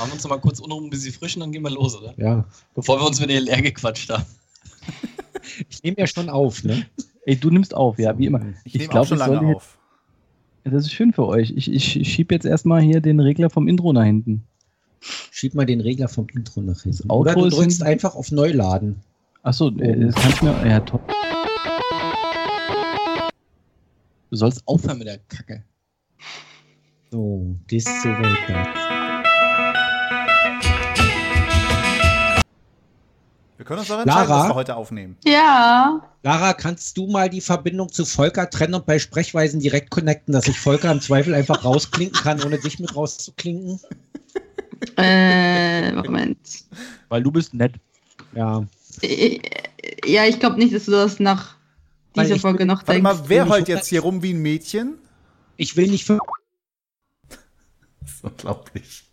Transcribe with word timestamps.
Machen 0.00 0.12
wir 0.12 0.14
uns 0.14 0.22
noch 0.22 0.30
mal 0.30 0.40
kurz 0.40 0.60
unrum 0.60 0.84
ein 0.84 0.90
bisschen 0.90 1.12
frisch 1.12 1.36
und 1.36 1.40
dann 1.40 1.52
gehen 1.52 1.62
wir 1.62 1.70
los, 1.70 1.94
oder? 1.94 2.14
Ja. 2.16 2.46
Bevor 2.74 2.98
wir 2.98 3.06
uns 3.06 3.20
wieder 3.20 3.38
leer 3.38 3.60
gequatscht 3.60 4.08
haben. 4.08 4.24
Ich 5.68 5.82
nehme 5.82 5.98
ja 5.98 6.06
schon 6.06 6.30
auf, 6.30 6.64
ne? 6.64 6.86
Ey, 7.26 7.36
du 7.36 7.50
nimmst 7.50 7.74
auf, 7.74 7.98
ja, 7.98 8.16
wie 8.16 8.24
immer. 8.24 8.40
Ich, 8.64 8.72
nehme 8.72 8.88
glaub, 8.88 9.02
auch 9.02 9.08
schon 9.08 9.18
ich 9.18 9.24
soll 9.24 9.34
lange 9.34 9.56
auf. 9.56 9.76
Das 10.64 10.86
ist 10.86 10.92
schön 10.92 11.12
für 11.12 11.26
euch. 11.26 11.52
Ich, 11.54 11.70
ich, 11.70 12.00
ich 12.00 12.10
schiebe 12.10 12.34
jetzt 12.34 12.46
erstmal 12.46 12.80
hier 12.80 13.02
den 13.02 13.20
Regler 13.20 13.50
vom 13.50 13.68
Intro 13.68 13.92
nach 13.92 14.04
hinten. 14.04 14.42
Schieb 15.00 15.54
mal 15.54 15.66
den 15.66 15.82
Regler 15.82 16.08
vom 16.08 16.26
Intro 16.34 16.62
nach 16.62 16.80
hinten. 16.82 17.10
Oder 17.10 17.34
du 17.34 17.50
drückst 17.50 17.82
einfach 17.82 18.14
auf 18.14 18.32
Neuladen. 18.32 19.00
Achso, 19.42 19.68
äh, 19.68 20.06
das 20.06 20.14
kann 20.14 20.30
ich 20.30 20.40
mir. 20.40 20.66
Ja, 20.66 20.80
toll. 20.80 21.00
Du 24.30 24.36
sollst 24.36 24.66
aufhören 24.66 24.96
mit 24.96 25.08
der 25.08 25.18
Kacke. 25.28 25.62
So, 27.10 27.54
bis 27.66 27.84
zur 27.84 28.12
Welt. 28.12 28.99
Wir 33.60 33.66
können 33.66 33.80
uns 33.80 33.88
doch 33.88 34.00
entscheiden, 34.00 34.30
Lara? 34.30 34.40
was 34.44 34.48
wir 34.48 34.54
heute 34.54 34.74
aufnehmen. 34.74 35.18
Ja. 35.22 36.00
Lara, 36.22 36.54
kannst 36.54 36.96
du 36.96 37.06
mal 37.08 37.28
die 37.28 37.42
Verbindung 37.42 37.92
zu 37.92 38.06
Volker 38.06 38.48
trennen 38.48 38.72
und 38.72 38.86
bei 38.86 38.98
Sprechweisen 38.98 39.60
direkt 39.60 39.90
connecten, 39.90 40.32
dass 40.32 40.48
ich 40.48 40.58
Volker 40.58 40.90
im 40.90 41.02
Zweifel 41.02 41.34
einfach 41.34 41.62
rausklinken 41.62 42.22
kann, 42.22 42.42
ohne 42.42 42.58
dich 42.58 42.78
mit 42.78 42.96
rauszuklinken? 42.96 43.78
Äh, 44.96 45.92
Moment. 45.92 46.38
Weil 47.10 47.22
du 47.22 47.30
bist 47.30 47.52
nett. 47.52 47.74
Ja. 48.34 48.64
Äh, 49.02 49.38
Ja, 50.06 50.24
ich 50.24 50.40
glaube 50.40 50.56
nicht, 50.56 50.74
dass 50.74 50.86
du 50.86 50.92
das 50.92 51.20
nach 51.20 51.56
dieser 52.16 52.36
ich 52.36 52.40
Folge 52.40 52.64
noch 52.64 52.78
Warte 52.78 52.92
denkst. 52.92 53.02
mal, 53.02 53.28
wer 53.28 53.46
heult 53.46 53.68
jetzt 53.68 53.88
hier 53.88 54.00
rum 54.00 54.22
wie 54.22 54.32
ein 54.32 54.40
Mädchen? 54.40 54.96
Ich 55.58 55.76
will 55.76 55.88
nicht 55.90 56.06
für. 56.06 56.16
Das 57.28 58.10
ist 58.10 58.24
unglaublich. 58.24 59.04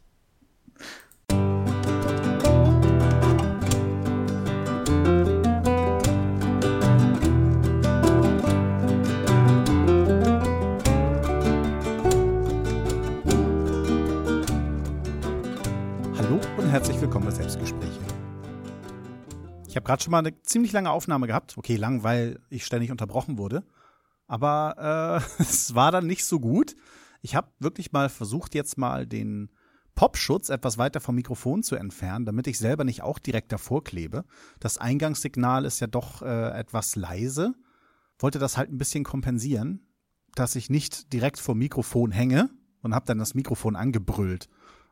Herzlich 16.78 17.02
willkommen 17.02 17.26
bei 17.26 17.32
Selbstgespräche. 17.32 18.00
Ich 19.68 19.76
habe 19.76 19.84
gerade 19.84 20.04
schon 20.04 20.12
mal 20.12 20.20
eine 20.20 20.40
ziemlich 20.44 20.72
lange 20.74 20.92
Aufnahme 20.92 21.26
gehabt. 21.26 21.58
Okay, 21.58 21.76
lang, 21.76 22.04
weil 22.04 22.40
ich 22.52 22.68
ständig 22.68 22.92
unterbrochen 22.92 23.40
wurde. 23.40 23.64
Aber 24.28 25.24
äh, 25.40 25.42
es 25.42 25.74
war 25.74 25.92
dann 25.92 26.06
nicht 26.06 26.24
so 26.24 26.40
gut. 26.40 26.76
Ich 27.24 27.36
habe 27.36 27.50
wirklich 27.58 27.94
mal 27.94 28.10
versucht, 28.10 28.54
jetzt 28.54 28.78
mal 28.78 29.08
den 29.08 29.50
Popschutz 29.96 30.50
etwas 30.50 30.78
weiter 30.78 31.00
vom 31.00 31.16
Mikrofon 31.16 31.64
zu 31.64 31.76
entfernen, 31.76 32.26
damit 32.26 32.46
ich 32.46 32.60
selber 32.60 32.84
nicht 32.84 33.02
auch 33.02 33.18
direkt 33.18 33.52
davor 33.52 33.84
klebe. 33.84 34.24
Das 34.60 34.78
Eingangssignal 34.78 35.66
ist 35.66 35.80
ja 35.80 35.88
doch 35.88 36.22
äh, 36.22 36.60
etwas 36.60 36.96
leise. 36.96 37.56
Wollte 38.20 38.38
das 38.38 38.56
halt 38.56 38.72
ein 38.72 38.78
bisschen 38.78 39.04
kompensieren, 39.04 39.88
dass 40.36 40.56
ich 40.56 40.70
nicht 40.70 41.12
direkt 41.12 41.40
vor 41.40 41.56
Mikrofon 41.56 42.12
hänge 42.12 42.52
und 42.84 42.94
habe 42.94 43.08
dann 43.08 43.18
das 43.18 43.34
Mikrofon 43.34 43.76
angebrüllt. 43.76 44.48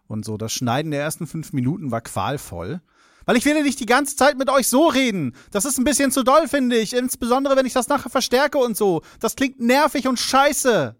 Und 0.07 0.25
so, 0.25 0.37
das 0.37 0.53
Schneiden 0.53 0.91
der 0.91 1.01
ersten 1.01 1.27
fünf 1.27 1.53
Minuten 1.53 1.91
war 1.91 2.01
qualvoll. 2.01 2.81
Weil 3.25 3.37
ich 3.37 3.45
will 3.45 3.55
ja 3.55 3.63
nicht 3.63 3.79
die 3.79 3.87
ganze 3.87 4.15
Zeit 4.15 4.37
mit 4.37 4.49
euch 4.49 4.67
so 4.67 4.87
reden. 4.87 5.33
Das 5.51 5.65
ist 5.65 5.79
ein 5.79 5.83
bisschen 5.83 6.11
zu 6.11 6.23
doll, 6.23 6.47
finde 6.47 6.77
ich. 6.77 6.93
Insbesondere, 6.93 7.55
wenn 7.55 7.65
ich 7.65 7.73
das 7.73 7.87
nachher 7.87 8.09
verstärke 8.09 8.59
und 8.59 8.77
so. 8.77 9.01
Das 9.19 9.35
klingt 9.35 9.59
nervig 9.59 10.07
und 10.07 10.19
scheiße. 10.19 10.95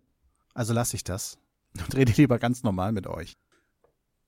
Also 0.56 0.74
lasse 0.74 0.96
ich 0.96 1.04
das 1.04 1.38
und 1.84 1.96
rede 1.96 2.14
lieber 2.14 2.40
ganz 2.40 2.64
normal 2.64 2.92
mit 2.92 3.08
euch. 3.08 3.38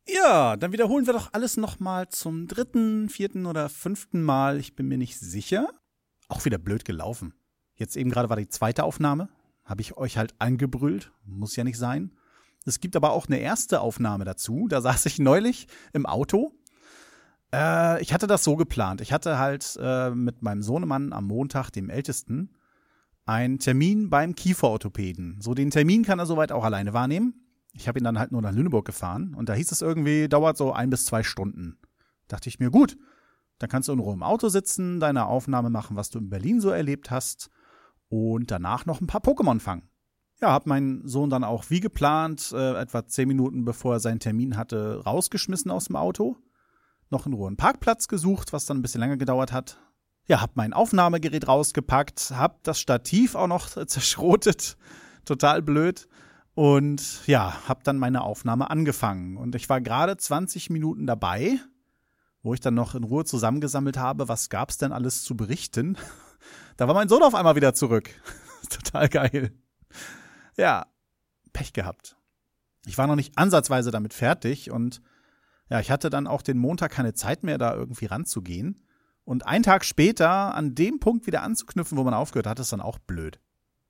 Ja, 0.07 0.55
dann 0.55 0.71
wiederholen 0.71 1.05
wir 1.05 1.13
doch 1.13 1.33
alles 1.33 1.57
nochmal 1.57 2.07
zum 2.09 2.47
dritten, 2.47 3.09
vierten 3.09 3.45
oder 3.45 3.67
fünften 3.67 4.23
Mal. 4.23 4.57
Ich 4.57 4.75
bin 4.75 4.87
mir 4.87 4.97
nicht 4.97 5.19
sicher. 5.19 5.69
Auch 6.29 6.45
wieder 6.45 6.57
blöd 6.57 6.85
gelaufen. 6.85 7.33
Jetzt 7.75 7.97
eben 7.97 8.09
gerade 8.09 8.29
war 8.29 8.37
die 8.37 8.47
zweite 8.47 8.83
Aufnahme. 8.83 9.29
Habe 9.65 9.81
ich 9.81 9.97
euch 9.97 10.17
halt 10.17 10.33
angebrüllt. 10.39 11.11
Muss 11.25 11.55
ja 11.55 11.63
nicht 11.63 11.77
sein. 11.77 12.16
Es 12.67 12.79
gibt 12.79 12.95
aber 12.95 13.11
auch 13.11 13.27
eine 13.27 13.39
erste 13.39 13.81
Aufnahme 13.81 14.25
dazu. 14.25 14.67
Da 14.69 14.81
saß 14.81 15.05
ich 15.05 15.19
neulich 15.19 15.67
im 15.93 16.05
Auto. 16.05 16.51
Äh, 17.53 18.01
ich 18.01 18.13
hatte 18.13 18.27
das 18.27 18.43
so 18.43 18.55
geplant. 18.55 19.01
Ich 19.01 19.13
hatte 19.13 19.39
halt 19.39 19.77
äh, 19.81 20.11
mit 20.11 20.41
meinem 20.41 20.61
Sohnemann 20.61 21.13
am 21.13 21.25
Montag, 21.27 21.71
dem 21.71 21.89
Ältesten, 21.89 22.51
einen 23.25 23.59
Termin 23.59 24.09
beim 24.09 24.35
Kieferorthopäden. 24.35 25.37
So 25.39 25.53
den 25.53 25.71
Termin 25.71 26.03
kann 26.03 26.19
er 26.19 26.25
soweit 26.25 26.51
auch 26.51 26.63
alleine 26.63 26.93
wahrnehmen. 26.93 27.35
Ich 27.73 27.87
habe 27.87 27.99
ihn 27.99 28.03
dann 28.03 28.19
halt 28.19 28.31
nur 28.31 28.41
nach 28.41 28.53
Lüneburg 28.53 28.85
gefahren 28.85 29.33
und 29.35 29.49
da 29.49 29.53
hieß 29.53 29.71
es 29.71 29.81
irgendwie, 29.81 30.27
dauert 30.27 30.57
so 30.57 30.73
ein 30.73 30.89
bis 30.89 31.05
zwei 31.05 31.23
Stunden. 31.23 31.77
Dachte 32.27 32.49
ich 32.49 32.59
mir, 32.59 32.71
gut, 32.71 32.97
dann 33.59 33.69
kannst 33.69 33.87
du 33.87 33.93
in 33.93 33.99
Ruhe 33.99 34.13
im 34.13 34.23
Auto 34.23 34.49
sitzen, 34.49 34.99
deine 34.99 35.25
Aufnahme 35.25 35.69
machen, 35.69 35.95
was 35.95 36.09
du 36.09 36.19
in 36.19 36.29
Berlin 36.29 36.59
so 36.59 36.69
erlebt 36.69 37.11
hast 37.11 37.49
und 38.09 38.51
danach 38.51 38.85
noch 38.85 39.01
ein 39.01 39.07
paar 39.07 39.21
Pokémon 39.21 39.59
fangen. 39.59 39.87
Ja, 40.39 40.51
hab 40.51 40.67
meinen 40.67 41.07
Sohn 41.07 41.31
dann 41.31 41.43
auch 41.43 41.65
wie 41.69 41.79
geplant, 41.79 42.51
äh, 42.53 42.75
etwa 42.79 43.07
zehn 43.07 43.27
Minuten 43.27 43.65
bevor 43.65 43.95
er 43.95 43.99
seinen 43.99 44.19
Termin 44.19 44.55
hatte, 44.55 45.01
rausgeschmissen 45.03 45.71
aus 45.71 45.85
dem 45.85 45.95
Auto. 45.95 46.37
Noch 47.09 47.25
in 47.25 47.33
Ruhe 47.33 47.47
einen 47.47 47.57
Parkplatz 47.57 48.07
gesucht, 48.07 48.53
was 48.53 48.65
dann 48.65 48.77
ein 48.77 48.81
bisschen 48.81 49.01
länger 49.01 49.17
gedauert 49.17 49.51
hat. 49.51 49.79
Ja, 50.27 50.41
hab 50.41 50.55
mein 50.55 50.73
Aufnahmegerät 50.73 51.47
rausgepackt, 51.47 52.33
hab 52.35 52.63
das 52.63 52.79
Stativ 52.79 53.33
auch 53.33 53.47
noch 53.47 53.69
zerschrotet. 53.87 54.77
Total 55.25 55.61
blöd. 55.61 56.07
Und 56.53 57.25
ja, 57.27 57.55
hab 57.67 57.83
dann 57.83 57.97
meine 57.97 58.21
Aufnahme 58.21 58.69
angefangen. 58.69 59.37
Und 59.37 59.55
ich 59.55 59.69
war 59.69 59.79
gerade 59.79 60.17
20 60.17 60.69
Minuten 60.69 61.07
dabei, 61.07 61.59
wo 62.43 62.53
ich 62.53 62.59
dann 62.59 62.73
noch 62.73 62.93
in 62.93 63.03
Ruhe 63.03 63.25
zusammengesammelt 63.25 63.97
habe, 63.97 64.27
was 64.27 64.49
gab's 64.49 64.77
denn 64.77 64.91
alles 64.91 65.23
zu 65.23 65.35
berichten. 65.35 65.97
Da 66.77 66.87
war 66.87 66.93
mein 66.93 67.09
Sohn 67.09 67.23
auf 67.23 67.33
einmal 67.33 67.55
wieder 67.55 67.73
zurück. 67.73 68.11
Total 68.69 69.09
geil. 69.09 69.51
Ja, 70.57 70.87
Pech 71.53 71.73
gehabt. 71.73 72.17
Ich 72.85 72.97
war 72.97 73.07
noch 73.07 73.15
nicht 73.15 73.37
ansatzweise 73.37 73.91
damit 73.91 74.13
fertig 74.13 74.71
und 74.71 75.01
ja, 75.69 75.79
ich 75.79 75.91
hatte 75.91 76.09
dann 76.09 76.27
auch 76.27 76.41
den 76.41 76.57
Montag 76.57 76.91
keine 76.91 77.13
Zeit 77.13 77.43
mehr, 77.43 77.57
da 77.57 77.75
irgendwie 77.75 78.05
ranzugehen. 78.05 78.83
Und 79.25 79.45
einen 79.45 79.63
Tag 79.63 79.83
später 79.83 80.55
an 80.55 80.73
dem 80.73 80.99
Punkt 80.99 81.27
wieder 81.27 81.43
anzuknüpfen, 81.43 81.97
wo 81.97 82.03
man 82.03 82.13
aufgehört 82.13 82.47
hat, 82.47 82.59
ist 82.59 82.71
dann 82.71 82.79
auch 82.79 82.97
blöd. 82.97 83.41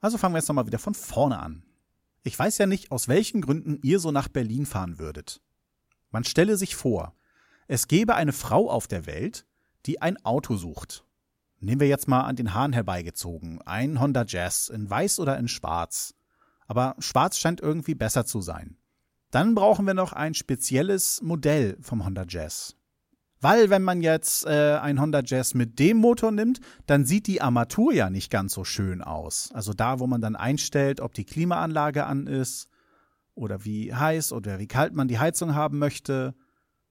Also 0.02 0.18
fangen 0.18 0.34
wir 0.34 0.40
jetzt 0.40 0.48
nochmal 0.48 0.66
wieder 0.66 0.80
von 0.80 0.96
vorne 0.96 1.40
an. 1.40 1.64
Ich 2.24 2.38
weiß 2.38 2.58
ja 2.58 2.66
nicht, 2.66 2.92
aus 2.92 3.08
welchen 3.08 3.42
Gründen 3.42 3.78
ihr 3.84 4.00
so 4.00 4.12
nach 4.12 4.28
Berlin 4.28 4.66
fahren 4.66 4.98
würdet. 4.98 5.42
Man 6.10 6.24
stelle 6.24 6.58
sich 6.58 6.76
vor, 6.76 7.16
es 7.68 7.88
gäbe 7.88 8.16
eine 8.16 8.34
Frau 8.34 8.70
auf 8.70 8.88
der 8.88 9.06
Welt, 9.06 9.46
die 9.86 10.02
ein 10.02 10.18
Auto 10.26 10.56
sucht. 10.56 11.06
Nehmen 11.60 11.82
wir 11.82 11.88
jetzt 11.88 12.08
mal 12.08 12.22
an 12.22 12.36
den 12.36 12.54
Haaren 12.54 12.74
herbeigezogen, 12.74 13.62
ein 13.62 14.00
Honda 14.00 14.26
Jazz 14.28 14.70
in 14.70 14.90
weiß 14.90 15.20
oder 15.20 15.38
in 15.38 15.48
schwarz. 15.48 16.16
Aber 16.68 16.96
schwarz 17.00 17.38
scheint 17.38 17.62
irgendwie 17.62 17.96
besser 17.96 18.26
zu 18.26 18.42
sein. 18.42 18.78
Dann 19.32 19.56
brauchen 19.56 19.86
wir 19.86 19.94
noch 19.94 20.14
ein 20.14 20.34
spezielles 20.34 21.22
Modell 21.22 21.78
vom 21.82 22.06
Honda 22.06 22.26
Jazz. 22.28 22.76
Weil 23.40 23.70
wenn 23.70 23.84
man 23.84 24.02
jetzt 24.02 24.46
äh, 24.46 24.78
ein 24.82 25.00
Honda 25.00 25.22
Jazz 25.24 25.54
mit 25.54 25.80
dem 25.80 25.98
Motor 25.98 26.32
nimmt, 26.32 26.60
dann 26.88 27.06
sieht 27.06 27.28
die 27.28 27.42
Armatur 27.42 27.94
ja 27.94 28.10
nicht 28.10 28.32
ganz 28.32 28.54
so 28.54 28.64
schön 28.64 29.02
aus. 29.02 29.52
Also 29.54 29.74
da, 29.74 30.00
wo 30.00 30.08
man 30.08 30.22
dann 30.22 30.36
einstellt, 30.36 31.02
ob 31.02 31.14
die 31.14 31.26
Klimaanlage 31.26 32.06
an 32.06 32.26
ist 32.26 32.70
oder 33.36 33.64
wie 33.64 33.94
heiß 33.94 34.34
oder 34.34 34.60
wie 34.60 34.68
kalt 34.68 34.94
man 34.94 35.08
die 35.08 35.20
Heizung 35.20 35.54
haben 35.54 35.78
möchte. 35.78 36.34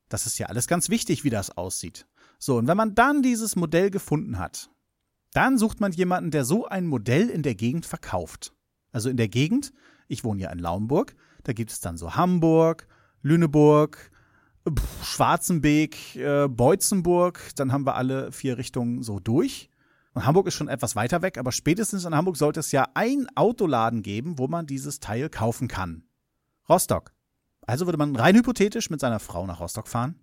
Das 0.09 0.27
ist 0.27 0.39
ja 0.39 0.47
alles 0.47 0.69
ganz 0.69 0.89
wichtig, 0.89 1.25
wie 1.25 1.31
das 1.31 1.57
aussieht. 1.57 2.07
So, 2.39 2.59
und 2.59 2.69
wenn 2.69 2.77
man 2.77 2.95
dann 2.95 3.23
dieses 3.23 3.57
Modell 3.57 3.91
gefunden 3.91 4.39
hat, 4.39 4.71
dann 5.33 5.59
sucht 5.59 5.81
man 5.81 5.93
jemanden, 5.93 6.31
der 6.31 6.45
so 6.45 6.67
ein 6.67 6.87
Modell 6.87 7.29
in 7.29 7.43
der 7.43 7.57
Gegend 7.57 7.87
verkauft. 7.87 8.55
Also 8.97 9.11
in 9.11 9.19
der 9.19 9.29
Gegend, 9.29 9.75
ich 10.09 10.25
wohne 10.25 10.41
ja 10.41 10.51
in 10.51 10.59
Laumburg, 10.59 11.15
da 11.45 11.53
gibt 11.53 11.71
es 11.71 11.81
dann 11.81 11.99
so 11.99 12.15
Hamburg, 12.15 12.89
Lüneburg, 13.21 14.11
Schwarzenbeek, 15.03 16.17
äh, 16.17 16.49
Beutzenburg, 16.49 17.51
dann 17.57 17.73
haben 17.73 17.85
wir 17.85 17.97
alle 17.97 18.33
vier 18.33 18.57
Richtungen 18.57 19.03
so 19.03 19.21
durch. 19.21 19.69
Und 20.15 20.25
Hamburg 20.25 20.47
ist 20.47 20.55
schon 20.55 20.69
etwas 20.69 20.97
weiter 20.97 21.21
weg, 21.21 21.37
aber 21.37 21.53
spätestens 21.53 22.07
in 22.07 22.15
Hamburg 22.15 22.39
sollte 22.39 22.61
es 22.61 22.73
ja 22.73 22.89
ein 22.95 23.27
Autoladen 23.35 24.03
geben, 24.03 24.39
wo 24.39 24.49
man 24.49 24.67
dieses 24.67 24.99
Teil 24.99 25.29
kaufen 25.29 25.69
kann. 25.69 26.05
Rostock. 26.67 27.13
Also 27.67 27.85
würde 27.85 27.99
man 27.99 28.17
rein 28.17 28.35
hypothetisch 28.35 28.89
mit 28.89 29.01
seiner 29.01 29.21
Frau 29.21 29.47
nach 29.47 29.61
Rostock 29.61 29.89
fahren, 29.89 30.19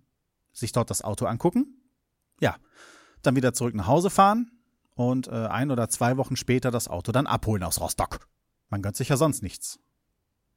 sich 0.52 0.72
dort 0.72 0.90
das 0.90 1.02
Auto 1.02 1.26
angucken, 1.26 1.80
ja, 2.40 2.56
dann 3.22 3.36
wieder 3.36 3.52
zurück 3.52 3.76
nach 3.76 3.86
Hause 3.86 4.10
fahren 4.10 4.50
und 4.96 5.28
äh, 5.28 5.46
ein 5.46 5.70
oder 5.70 5.88
zwei 5.88 6.16
Wochen 6.16 6.34
später 6.34 6.72
das 6.72 6.88
Auto 6.88 7.12
dann 7.12 7.28
abholen 7.28 7.62
aus 7.62 7.80
Rostock. 7.80 8.26
Man 8.68 8.82
gönnt 8.82 8.96
sich 8.96 9.08
ja 9.08 9.16
sonst 9.16 9.42
nichts. 9.42 9.78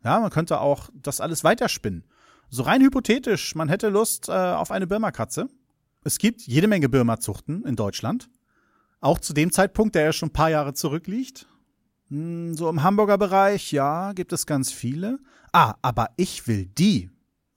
Ja, 0.03 0.19
man 0.19 0.29
könnte 0.29 0.59
auch 0.59 0.89
das 0.93 1.21
alles 1.21 1.43
weiterspinnen. 1.43 2.05
So 2.49 2.63
rein 2.63 2.81
hypothetisch, 2.81 3.55
man 3.55 3.69
hätte 3.69 3.89
Lust 3.89 4.29
äh, 4.29 4.31
auf 4.31 4.71
eine 4.71 4.87
Birma-Katze. 4.87 5.49
Es 6.03 6.17
gibt 6.17 6.41
jede 6.41 6.67
Menge 6.67 6.87
Birma-Zuchten 6.87 7.65
in 7.65 7.75
Deutschland. 7.75 8.29
Auch 9.01 9.19
zu 9.19 9.33
dem 9.33 9.51
Zeitpunkt, 9.51 9.95
der 9.95 10.03
ja 10.03 10.13
schon 10.13 10.29
ein 10.29 10.33
paar 10.33 10.49
Jahre 10.49 10.73
zurückliegt. 10.73 11.47
Hm, 12.09 12.55
so 12.55 12.69
im 12.69 12.83
Hamburger 12.83 13.17
Bereich, 13.17 13.71
ja, 13.71 14.13
gibt 14.13 14.31
es 14.31 14.45
ganz 14.45 14.71
viele. 14.71 15.19
Ah, 15.51 15.75
aber 15.81 16.09
ich 16.15 16.47
will 16.47 16.65
die. 16.65 17.09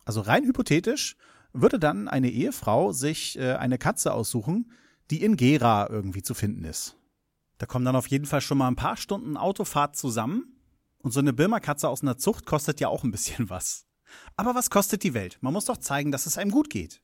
Also 0.05 0.21
rein 0.23 0.45
hypothetisch 0.45 1.17
würde 1.53 1.79
dann 1.79 2.09
eine 2.09 2.31
Ehefrau 2.31 2.93
sich 2.93 3.39
äh, 3.39 3.55
eine 3.55 3.79
Katze 3.79 4.13
aussuchen, 4.13 4.73
die 5.11 5.23
in 5.23 5.37
Gera 5.37 5.89
irgendwie 5.89 6.23
zu 6.23 6.35
finden 6.35 6.65
ist. 6.65 6.97
Da 7.61 7.67
kommen 7.67 7.85
dann 7.85 7.95
auf 7.95 8.07
jeden 8.07 8.25
Fall 8.25 8.41
schon 8.41 8.57
mal 8.57 8.69
ein 8.69 8.77
paar 8.77 8.97
Stunden 8.97 9.37
Autofahrt 9.37 9.95
zusammen. 9.95 10.57
Und 10.97 11.11
so 11.13 11.21
eine 11.21 11.35
Birma-Katze 11.35 11.91
aus 11.91 12.01
einer 12.01 12.17
Zucht 12.17 12.47
kostet 12.47 12.81
ja 12.81 12.89
auch 12.89 13.05
ein 13.05 13.11
bisschen 13.11 13.51
was. 13.51 13.87
Aber 14.35 14.55
was 14.55 14.71
kostet 14.71 15.03
die 15.03 15.13
Welt? 15.13 15.37
Man 15.43 15.53
muss 15.53 15.67
doch 15.67 15.77
zeigen, 15.77 16.11
dass 16.11 16.25
es 16.25 16.39
einem 16.39 16.53
gut 16.53 16.71
geht. 16.71 17.03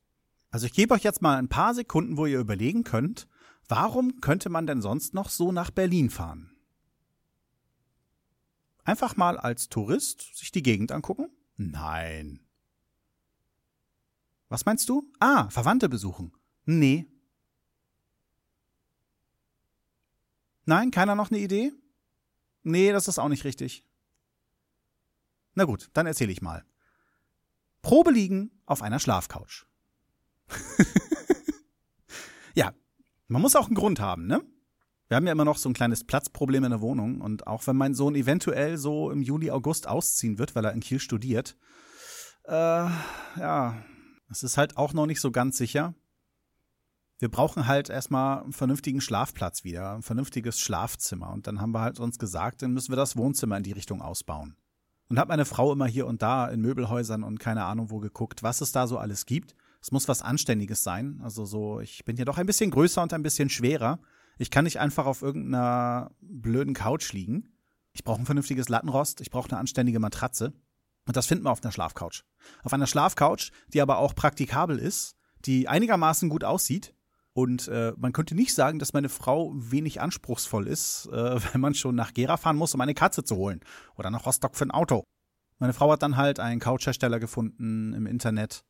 Also 0.51 0.65
ich 0.65 0.73
gebe 0.73 0.95
euch 0.95 1.03
jetzt 1.03 1.21
mal 1.21 1.37
ein 1.37 1.51
paar 1.51 1.75
Sekunden, 1.75 2.17
wo 2.17 2.25
ihr 2.25 2.41
überlegen 2.41 2.85
könnt, 2.85 3.29
warum 3.69 4.23
könnte 4.23 4.49
man 4.49 4.67
denn 4.67 4.81
sonst 4.81 5.13
noch 5.13 5.29
so 5.29 5.53
nach 5.53 5.71
Berlin 5.71 6.09
fahren? 6.09 6.57
Einfach 8.83 9.15
mal 9.15 9.37
als 9.37 9.69
Tourist 9.69 10.39
sich 10.39 10.53
die 10.53 10.63
Gegend 10.63 10.91
angucken? 10.91 11.29
Nein. 11.59 12.41
Was 14.49 14.65
meinst 14.65 14.89
du? 14.89 15.13
Ah, 15.21 15.51
Verwandte 15.51 15.91
besuchen. 15.91 16.33
Nee. 16.65 17.07
Nein, 20.67 20.91
keiner 20.91 21.15
noch 21.15 21.31
eine 21.31 21.41
Idee? 21.41 21.73
Nee, 22.63 22.93
das 22.93 23.09
ist 23.09 23.19
auch 23.19 23.29
nicht 23.29 23.45
richtig. 23.45 23.87
Na 25.55 25.65
gut, 25.65 25.89
dann 25.95 26.07
erzähle 26.07 26.33
ich 26.33 26.43
mal. 26.43 26.65
Probe 27.83 28.11
liegen 28.11 28.51
auf 28.67 28.83
einer 28.83 28.99
Schlafcouch. 28.99 29.65
ja, 32.55 32.75
man 33.29 33.41
muss 33.41 33.57
auch 33.57 33.67
einen 33.67 33.77
Grund 33.77 34.01
haben, 34.01 34.27
ne? 34.27 34.43
Wir 35.09 35.17
haben 35.17 35.27
ja 35.27 35.33
immer 35.33 35.45
noch 35.45 35.57
so 35.57 35.69
ein 35.69 35.75
kleines 35.75 36.03
Platzproblem 36.03 36.65
in 36.65 36.71
der 36.71 36.81
Wohnung 36.81 37.21
und 37.21 37.47
auch 37.47 37.65
wenn 37.69 37.77
mein 37.77 37.95
Sohn 37.95 38.17
eventuell 38.17 38.77
so 38.77 39.13
im 39.13 39.23
Juli, 39.23 39.53
August 39.53 39.87
ausziehen 39.87 40.39
wird, 40.39 40.57
weil 40.57 40.65
er 40.65 40.73
in 40.73 40.81
Kiel 40.81 40.99
studiert, 40.99 41.57
äh, 42.43 42.53
ja, 42.53 43.85
es 44.29 44.43
ist 44.43 44.57
halt 44.57 44.77
auch 44.77 44.93
noch 44.93 45.07
nicht 45.07 45.21
so 45.21 45.31
ganz 45.31 45.57
sicher. 45.57 45.95
Wir 47.19 47.31
brauchen 47.31 47.67
halt 47.67 47.89
erstmal 47.89 48.43
einen 48.43 48.53
vernünftigen 48.53 49.01
Schlafplatz 49.01 49.65
wieder, 49.65 49.95
ein 49.95 50.03
vernünftiges 50.03 50.61
Schlafzimmer 50.61 51.31
und 51.33 51.47
dann 51.47 51.61
haben 51.61 51.73
wir 51.73 51.81
halt 51.81 51.99
uns 51.99 52.19
gesagt, 52.19 52.63
dann 52.63 52.73
müssen 52.73 52.93
wir 52.93 52.97
das 52.97 53.17
Wohnzimmer 53.17 53.57
in 53.57 53.63
die 53.63 53.73
Richtung 53.73 54.03
ausbauen. 54.03 54.57
Und 55.09 55.19
habe 55.19 55.29
meine 55.29 55.45
Frau 55.45 55.73
immer 55.73 55.87
hier 55.87 56.07
und 56.07 56.21
da 56.21 56.49
in 56.49 56.61
Möbelhäusern 56.61 57.23
und 57.23 57.39
keine 57.39 57.65
Ahnung 57.65 57.91
wo 57.91 58.01
geguckt, 58.01 58.43
was 58.43 58.61
es 58.61 58.73
da 58.73 58.87
so 58.87 58.99
alles 58.99 59.25
gibt. 59.25 59.55
Es 59.81 59.93
muss 59.93 60.09
was 60.09 60.21
Anständiges 60.21 60.83
sein. 60.83 61.21
Also 61.23 61.45
so, 61.45 61.81
ich 61.81 62.05
bin 62.05 62.17
ja 62.17 62.25
doch 62.25 62.39
ein 62.39 62.47
bisschen 62.47 62.73
größer 62.73 63.03
und 63.03 63.13
ein 63.13 63.23
bisschen 63.23 63.49
schwerer. 63.49 64.01
Ich 64.37 64.51
kann 64.51 64.65
nicht 64.65 64.81
einfach 64.81 65.07
auf 65.07 65.23
irgendeiner 65.23 66.11
blöden 66.21 66.75
Couch 66.75 67.13
liegen. 67.13 67.53
Ich 67.93 68.05
brauche 68.05 68.21
ein 68.21 68.27
vernünftiges 68.27 68.69
Lattenrost, 68.69 69.21
ich 69.21 69.31
brauche 69.31 69.49
eine 69.49 69.59
anständige 69.59 70.01
Matratze. 70.01 70.53
Und 71.07 71.17
das 71.17 71.27
finden 71.27 71.45
wir 71.45 71.53
auf 71.53 71.63
einer 71.63 71.73
Schlafcouch. 71.73 72.25
Auf 72.65 72.73
einer 72.73 72.89
Schlafcouch, 72.89 73.53
die 73.69 73.81
aber 73.81 73.99
auch 73.99 74.15
praktikabel 74.15 74.79
ist, 74.79 75.17
die 75.45 75.69
einigermaßen 75.69 76.29
gut 76.29 76.43
aussieht. 76.43 76.96
Und 77.37 77.69
äh, 77.69 77.93
man 77.99 78.15
könnte 78.15 78.35
nicht 78.35 78.55
sagen, 78.55 78.79
dass 78.79 78.95
meine 78.95 79.11
Frau 79.11 79.53
wenig 79.55 80.01
anspruchsvoll 80.01 80.67
ist, 80.67 81.07
äh, 81.13 81.39
wenn 81.53 81.61
man 81.61 81.75
schon 81.75 81.95
nach 81.95 82.15
Gera 82.15 82.39
fahren 82.39 82.57
muss, 82.57 82.73
um 82.73 82.81
eine 82.81 82.95
Katze 82.95 83.25
zu 83.25 83.37
holen. 83.37 83.61
Oder 83.97 84.11
nach 84.11 84.25
Rostock 84.25 84.57
für 84.57 84.65
ein 84.65 84.71
Auto. 84.71 85.05
Meine 85.59 85.75
Frau 85.75 85.93
hat 85.93 86.03
dann 86.03 86.17
halt 86.17 86.41
einen 86.41 86.61
Couchhersteller 86.61 87.21
gefunden 87.21 87.93
im 87.93 88.07
Internet, 88.07 88.65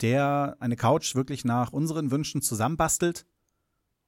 der 0.00 0.56
eine 0.60 0.76
Couch 0.76 1.14
wirklich 1.14 1.44
nach 1.44 1.74
unseren 1.74 2.10
Wünschen 2.10 2.40
zusammenbastelt 2.40 3.26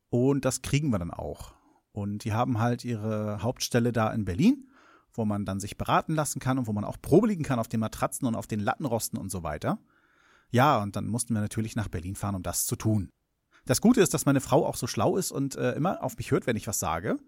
und 0.08 0.46
das 0.46 0.62
kriegen 0.62 0.88
wir 0.88 0.98
dann 0.98 1.10
auch. 1.10 1.52
Und 1.92 2.24
die 2.24 2.32
haben 2.32 2.60
halt 2.60 2.86
ihre 2.86 3.42
Hauptstelle 3.42 3.92
da 3.92 4.10
in 4.10 4.24
Berlin, 4.24 4.70
wo 5.12 5.26
man 5.26 5.44
dann 5.44 5.60
sich 5.60 5.76
beraten 5.76 6.14
lassen 6.14 6.40
kann 6.40 6.58
und 6.58 6.66
wo 6.66 6.72
man 6.72 6.84
auch 6.84 6.96
Probe 7.02 7.26
liegen 7.28 7.44
kann 7.44 7.58
auf 7.58 7.68
den 7.68 7.80
Matratzen 7.80 8.26
und 8.26 8.36
auf 8.36 8.46
den 8.46 8.60
Lattenrosten 8.60 9.18
und 9.18 9.30
so 9.30 9.42
weiter. 9.42 9.78
Ja, 10.50 10.82
und 10.82 10.96
dann 10.96 11.08
mussten 11.08 11.34
wir 11.34 11.42
natürlich 11.42 11.76
nach 11.76 11.88
Berlin 11.88 12.14
fahren, 12.14 12.36
um 12.36 12.42
das 12.42 12.64
zu 12.64 12.76
tun. 12.76 13.10
Das 13.64 13.80
Gute 13.80 14.00
ist, 14.00 14.12
dass 14.12 14.26
meine 14.26 14.40
Frau 14.40 14.66
auch 14.66 14.76
so 14.76 14.86
schlau 14.86 15.16
ist 15.16 15.30
und 15.30 15.56
äh, 15.56 15.72
immer 15.72 16.02
auf 16.02 16.16
mich 16.16 16.30
hört, 16.30 16.46
wenn 16.46 16.56
ich 16.56 16.66
was 16.66 16.78
sage. 16.78 17.18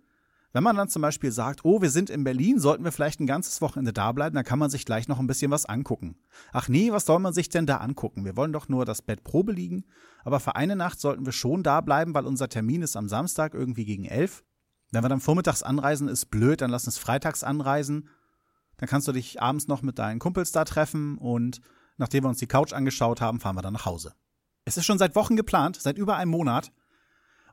Wenn 0.55 0.63
man 0.63 0.77
dann 0.77 0.89
zum 0.89 1.03
Beispiel 1.03 1.33
sagt, 1.33 1.65
oh, 1.65 1.83
wir 1.83 1.91
sind 1.91 2.11
in 2.11 2.23
Berlin, 2.23 2.61
sollten 2.61 2.85
wir 2.85 2.93
vielleicht 2.93 3.19
ein 3.19 3.27
ganzes 3.27 3.61
Wochenende 3.61 3.93
da 3.93 4.13
bleiben, 4.13 4.37
dann 4.37 4.45
kann 4.45 4.61
man 4.61 4.71
sich 4.71 4.85
gleich 4.85 5.09
noch 5.09 5.19
ein 5.19 5.27
bisschen 5.27 5.51
was 5.51 5.67
angucken. 5.67 6.17
Ach 6.53 6.69
nee, 6.69 6.93
was 6.93 7.07
soll 7.07 7.19
man 7.19 7.35
sich 7.35 7.49
denn 7.49 7.67
da 7.67 7.79
angucken? 7.79 8.25
Wir 8.25 8.37
wollen 8.37 8.53
doch 8.53 8.69
nur 8.69 8.85
das 8.85 9.03
Bett 9.03 9.25
Probe 9.25 9.51
liegen, 9.51 9.85
aber 10.23 10.39
für 10.39 10.55
eine 10.55 10.77
Nacht 10.77 11.01
sollten 11.01 11.27
wir 11.27 11.33
schon 11.33 11.65
da 11.65 11.81
bleiben, 11.81 12.15
weil 12.15 12.25
unser 12.25 12.49
Termin 12.49 12.83
ist 12.83 12.97
am 12.97 13.09
Samstag 13.09 13.53
irgendwie 13.53 13.85
gegen 13.85 14.05
elf. 14.05 14.45
Wenn 14.93 15.03
wir 15.03 15.09
dann 15.09 15.19
vormittags 15.19 15.65
anreisen, 15.65 16.07
ist 16.07 16.27
blöd, 16.27 16.61
dann 16.61 16.71
lass 16.71 16.87
uns 16.87 16.99
freitags 16.99 17.43
anreisen. 17.43 18.09
Dann 18.77 18.89
kannst 18.89 19.09
du 19.09 19.13
dich 19.13 19.43
abends 19.43 19.67
noch 19.67 19.83
mit 19.83 19.99
deinen 19.99 20.21
Kumpels 20.21 20.53
da 20.53 20.65
treffen 20.65 21.19
und 21.19 21.61
nachdem 21.97 22.23
wir 22.23 22.29
uns 22.29 22.39
die 22.39 22.47
Couch 22.47 22.73
angeschaut 22.73 23.21
haben, 23.21 23.41
fahren 23.41 23.57
wir 23.57 23.63
dann 23.63 23.73
nach 23.73 23.87
Hause. 23.87 24.15
Es 24.65 24.77
ist 24.77 24.87
schon 24.87 24.99
seit 24.99 25.15
Wochen 25.15 25.37
geplant, 25.37 25.77
seit 25.81 25.99
über 25.99 26.17
einem 26.17 26.31
Monat. 26.31 26.73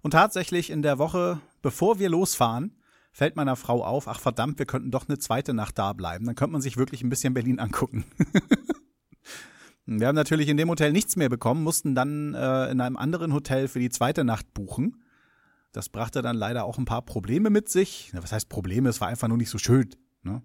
Und 0.01 0.11
tatsächlich 0.11 0.69
in 0.69 0.81
der 0.81 0.97
Woche, 0.97 1.41
bevor 1.61 1.99
wir 1.99 2.09
losfahren, 2.09 2.77
fällt 3.11 3.35
meiner 3.35 3.55
Frau 3.55 3.83
auf, 3.83 4.07
ach 4.07 4.19
verdammt, 4.19 4.57
wir 4.59 4.65
könnten 4.65 4.91
doch 4.91 5.07
eine 5.07 5.19
zweite 5.19 5.53
Nacht 5.53 5.77
da 5.77 5.93
bleiben. 5.93 6.25
Dann 6.25 6.35
könnte 6.35 6.53
man 6.53 6.61
sich 6.61 6.77
wirklich 6.77 7.03
ein 7.03 7.09
bisschen 7.09 7.33
Berlin 7.33 7.59
angucken. 7.59 8.05
wir 9.85 10.07
haben 10.07 10.15
natürlich 10.15 10.47
in 10.47 10.57
dem 10.57 10.69
Hotel 10.69 10.91
nichts 10.91 11.17
mehr 11.17 11.29
bekommen, 11.29 11.63
mussten 11.63 11.93
dann 11.93 12.33
äh, 12.33 12.71
in 12.71 12.79
einem 12.79 12.97
anderen 12.97 13.33
Hotel 13.33 13.67
für 13.67 13.79
die 13.79 13.89
zweite 13.89 14.23
Nacht 14.23 14.53
buchen. 14.53 15.03
Das 15.73 15.89
brachte 15.89 16.21
dann 16.21 16.35
leider 16.37 16.63
auch 16.63 16.77
ein 16.77 16.85
paar 16.85 17.01
Probleme 17.01 17.49
mit 17.49 17.69
sich. 17.69 18.11
was 18.13 18.31
heißt 18.31 18.49
Probleme? 18.49 18.89
Es 18.89 19.01
war 19.01 19.09
einfach 19.09 19.27
nur 19.27 19.37
nicht 19.37 19.49
so 19.49 19.57
schön. 19.57 19.89
Ne? 20.23 20.41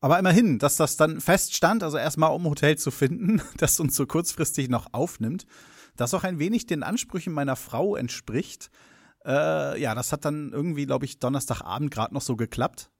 Aber 0.00 0.18
immerhin, 0.18 0.58
dass 0.58 0.76
das 0.76 0.96
dann 0.96 1.20
feststand, 1.20 1.82
also 1.82 1.96
erstmal 1.96 2.32
um 2.32 2.42
ein 2.42 2.50
Hotel 2.50 2.76
zu 2.76 2.90
finden, 2.90 3.40
das 3.56 3.80
uns 3.80 3.96
so 3.96 4.06
kurzfristig 4.06 4.68
noch 4.68 4.92
aufnimmt, 4.92 5.46
das 5.96 6.14
auch 6.14 6.24
ein 6.24 6.38
wenig 6.38 6.66
den 6.66 6.82
Ansprüchen 6.82 7.32
meiner 7.32 7.56
Frau 7.56 7.96
entspricht, 7.96 8.70
äh, 9.24 9.80
ja, 9.80 9.94
das 9.94 10.12
hat 10.12 10.24
dann 10.24 10.52
irgendwie, 10.52 10.86
glaube 10.86 11.04
ich, 11.04 11.18
Donnerstagabend 11.18 11.90
gerade 11.90 12.14
noch 12.14 12.22
so 12.22 12.36
geklappt. 12.36 12.90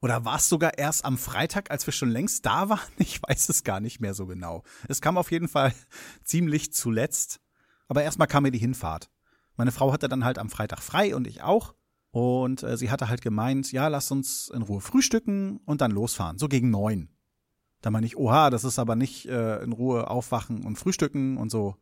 Oder 0.00 0.24
war 0.24 0.36
es 0.36 0.48
sogar 0.48 0.78
erst 0.78 1.04
am 1.04 1.16
Freitag, 1.16 1.70
als 1.70 1.86
wir 1.86 1.92
schon 1.92 2.10
längst 2.10 2.44
da 2.44 2.68
waren? 2.68 2.80
Ich 2.98 3.22
weiß 3.22 3.48
es 3.48 3.64
gar 3.64 3.80
nicht 3.80 4.00
mehr 4.00 4.14
so 4.14 4.26
genau. 4.26 4.64
Es 4.88 5.00
kam 5.00 5.16
auf 5.16 5.30
jeden 5.30 5.48
Fall 5.48 5.72
ziemlich 6.24 6.72
zuletzt. 6.72 7.40
Aber 7.88 8.02
erstmal 8.02 8.28
kam 8.28 8.42
mir 8.42 8.50
die 8.50 8.58
Hinfahrt. 8.58 9.10
Meine 9.56 9.72
Frau 9.72 9.92
hatte 9.92 10.08
dann 10.08 10.24
halt 10.24 10.38
am 10.38 10.50
Freitag 10.50 10.82
frei 10.82 11.14
und 11.14 11.26
ich 11.26 11.42
auch. 11.42 11.74
Und 12.10 12.62
äh, 12.62 12.76
sie 12.76 12.90
hatte 12.90 13.08
halt 13.08 13.22
gemeint, 13.22 13.72
ja, 13.72 13.88
lass 13.88 14.10
uns 14.10 14.50
in 14.52 14.62
Ruhe 14.62 14.80
frühstücken 14.80 15.58
und 15.64 15.80
dann 15.80 15.90
losfahren, 15.90 16.38
so 16.38 16.48
gegen 16.48 16.70
neun. 16.70 17.08
Da 17.80 17.90
meine 17.90 18.06
ich, 18.06 18.16
oha, 18.16 18.50
das 18.50 18.64
ist 18.64 18.78
aber 18.78 18.96
nicht 18.96 19.26
äh, 19.26 19.62
in 19.62 19.72
Ruhe 19.72 20.08
aufwachen 20.08 20.64
und 20.64 20.76
frühstücken 20.76 21.36
und 21.36 21.50
so. 21.50 21.76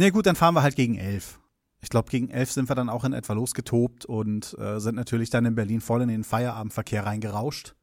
Nee, 0.00 0.12
gut, 0.12 0.24
dann 0.24 0.34
fahren 0.34 0.54
wir 0.54 0.62
halt 0.62 0.76
gegen 0.76 0.96
elf. 0.96 1.38
Ich 1.82 1.90
glaube, 1.90 2.08
gegen 2.08 2.30
elf 2.30 2.50
sind 2.50 2.70
wir 2.70 2.74
dann 2.74 2.88
auch 2.88 3.04
in 3.04 3.12
etwa 3.12 3.34
losgetobt 3.34 4.06
und 4.06 4.56
äh, 4.58 4.80
sind 4.80 4.94
natürlich 4.94 5.28
dann 5.28 5.44
in 5.44 5.54
Berlin 5.54 5.82
voll 5.82 6.00
in 6.00 6.08
den 6.08 6.24
Feierabendverkehr 6.24 7.04
reingerauscht. 7.04 7.74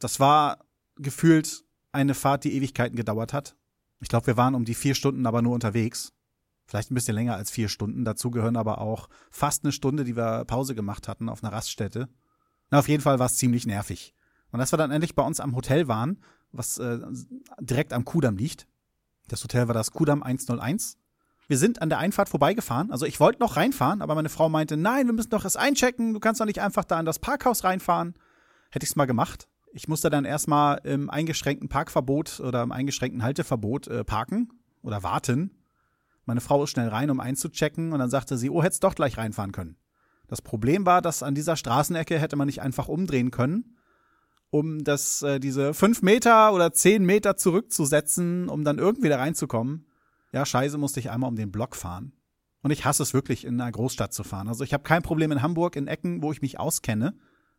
Das 0.00 0.18
war 0.18 0.64
gefühlt 0.96 1.62
eine 1.92 2.14
Fahrt, 2.14 2.42
die 2.42 2.54
Ewigkeiten 2.54 2.96
gedauert 2.96 3.32
hat. 3.32 3.54
Ich 4.00 4.08
glaube, 4.08 4.26
wir 4.26 4.36
waren 4.36 4.56
um 4.56 4.64
die 4.64 4.74
vier 4.74 4.96
Stunden 4.96 5.24
aber 5.26 5.42
nur 5.42 5.54
unterwegs. 5.54 6.12
Vielleicht 6.66 6.90
ein 6.90 6.96
bisschen 6.96 7.14
länger 7.14 7.36
als 7.36 7.52
vier 7.52 7.68
Stunden. 7.68 8.04
Dazu 8.04 8.32
gehören 8.32 8.56
aber 8.56 8.80
auch 8.80 9.08
fast 9.30 9.62
eine 9.62 9.70
Stunde, 9.70 10.02
die 10.02 10.16
wir 10.16 10.44
Pause 10.46 10.74
gemacht 10.74 11.06
hatten 11.06 11.28
auf 11.28 11.44
einer 11.44 11.52
Raststätte. 11.52 12.08
Na, 12.70 12.80
auf 12.80 12.88
jeden 12.88 13.04
Fall 13.04 13.20
war 13.20 13.26
es 13.26 13.36
ziemlich 13.36 13.64
nervig. 13.64 14.12
Und 14.50 14.58
als 14.58 14.72
wir 14.72 14.76
dann 14.76 14.90
endlich 14.90 15.14
bei 15.14 15.22
uns 15.22 15.38
am 15.38 15.54
Hotel 15.54 15.86
waren, 15.86 16.20
was 16.50 16.78
äh, 16.78 16.98
direkt 17.60 17.92
am 17.92 18.04
Kudamm 18.04 18.38
liegt, 18.38 18.66
das 19.28 19.44
Hotel 19.44 19.68
war 19.68 19.74
das 19.74 19.92
Kudamm 19.92 20.24
101, 20.24 20.96
wir 21.50 21.58
sind 21.58 21.82
an 21.82 21.88
der 21.88 21.98
Einfahrt 21.98 22.28
vorbeigefahren. 22.28 22.92
Also 22.92 23.06
ich 23.06 23.18
wollte 23.18 23.40
noch 23.40 23.56
reinfahren, 23.56 24.02
aber 24.02 24.14
meine 24.14 24.28
Frau 24.28 24.48
meinte, 24.48 24.76
nein, 24.76 25.06
wir 25.06 25.12
müssen 25.12 25.30
doch 25.30 25.42
erst 25.42 25.58
einchecken. 25.58 26.14
Du 26.14 26.20
kannst 26.20 26.40
doch 26.40 26.46
nicht 26.46 26.60
einfach 26.60 26.84
da 26.84 27.00
in 27.00 27.06
das 27.06 27.18
Parkhaus 27.18 27.64
reinfahren. 27.64 28.14
Hätte 28.70 28.84
ich 28.84 28.90
es 28.90 28.94
mal 28.94 29.06
gemacht. 29.06 29.48
Ich 29.72 29.88
musste 29.88 30.10
dann 30.10 30.24
erstmal 30.24 30.80
im 30.84 31.10
eingeschränkten 31.10 31.68
Parkverbot 31.68 32.38
oder 32.38 32.62
im 32.62 32.70
eingeschränkten 32.70 33.24
Halteverbot 33.24 33.88
äh, 33.88 34.04
parken 34.04 34.52
oder 34.82 35.02
warten. 35.02 35.50
Meine 36.24 36.40
Frau 36.40 36.62
ist 36.62 36.70
schnell 36.70 36.86
rein, 36.86 37.10
um 37.10 37.18
einzuchecken 37.18 37.92
und 37.92 37.98
dann 37.98 38.10
sagte 38.10 38.38
sie, 38.38 38.48
oh, 38.48 38.62
hättest 38.62 38.84
doch 38.84 38.94
gleich 38.94 39.18
reinfahren 39.18 39.50
können. 39.50 39.76
Das 40.28 40.42
Problem 40.42 40.86
war, 40.86 41.02
dass 41.02 41.24
an 41.24 41.34
dieser 41.34 41.56
Straßenecke 41.56 42.16
hätte 42.16 42.36
man 42.36 42.46
nicht 42.46 42.62
einfach 42.62 42.86
umdrehen 42.86 43.32
können, 43.32 43.76
um 44.50 44.84
das, 44.84 45.22
äh, 45.22 45.40
diese 45.40 45.74
fünf 45.74 46.00
Meter 46.02 46.52
oder 46.52 46.72
zehn 46.72 47.04
Meter 47.04 47.36
zurückzusetzen, 47.36 48.48
um 48.48 48.62
dann 48.62 48.78
irgendwie 48.78 49.08
da 49.08 49.16
reinzukommen. 49.16 49.86
Ja, 50.32 50.46
scheiße, 50.46 50.78
musste 50.78 51.00
ich 51.00 51.10
einmal 51.10 51.28
um 51.28 51.36
den 51.36 51.50
Block 51.50 51.76
fahren. 51.76 52.12
Und 52.62 52.70
ich 52.70 52.84
hasse 52.84 53.02
es 53.02 53.14
wirklich, 53.14 53.44
in 53.44 53.60
einer 53.60 53.72
Großstadt 53.72 54.12
zu 54.12 54.22
fahren. 54.22 54.48
Also 54.48 54.64
ich 54.64 54.72
habe 54.72 54.82
kein 54.82 55.02
Problem 55.02 55.32
in 55.32 55.42
Hamburg, 55.42 55.76
in 55.76 55.86
Ecken, 55.86 56.22
wo 56.22 56.30
ich 56.32 56.42
mich 56.42 56.58
auskenne. 56.58 57.14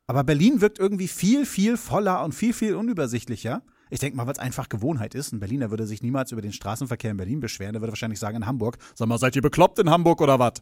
Aber 0.08 0.24
Berlin 0.24 0.62
wirkt 0.62 0.80
irgendwie 0.80 1.08
viel, 1.08 1.46
viel 1.46 1.78
voller 1.78 2.24
und 2.24 2.34
viel, 2.34 2.54
viel 2.54 2.76
unübersichtlicher. 2.76 3.64
Ich 3.90 4.00
denke 4.00 4.16
mal, 4.16 4.26
weil 4.26 4.34
es 4.34 4.40
einfach 4.40 4.70
Gewohnheit 4.70 5.16
ist. 5.16 5.32
Ein 5.32 5.40
Berliner 5.40 5.70
würde 5.70 5.86
sich 5.86 6.02
niemals 6.02 6.32
über 6.32 6.42
den 6.42 6.54
Straßenverkehr 6.54 7.12
in 7.12 7.18
Berlin 7.18 7.40
beschweren. 7.40 7.74
Der 7.74 7.82
würde 7.82 7.92
wahrscheinlich 7.92 8.20
sagen 8.20 8.38
in 8.38 8.46
Hamburg, 8.46 8.78
sag 8.96 9.08
mal, 9.08 9.18
seid 9.18 9.36
ihr 9.36 9.42
bekloppt 9.42 9.80
in 9.80 9.90
Hamburg 9.90 10.22
oder 10.22 10.40
was? 10.40 10.54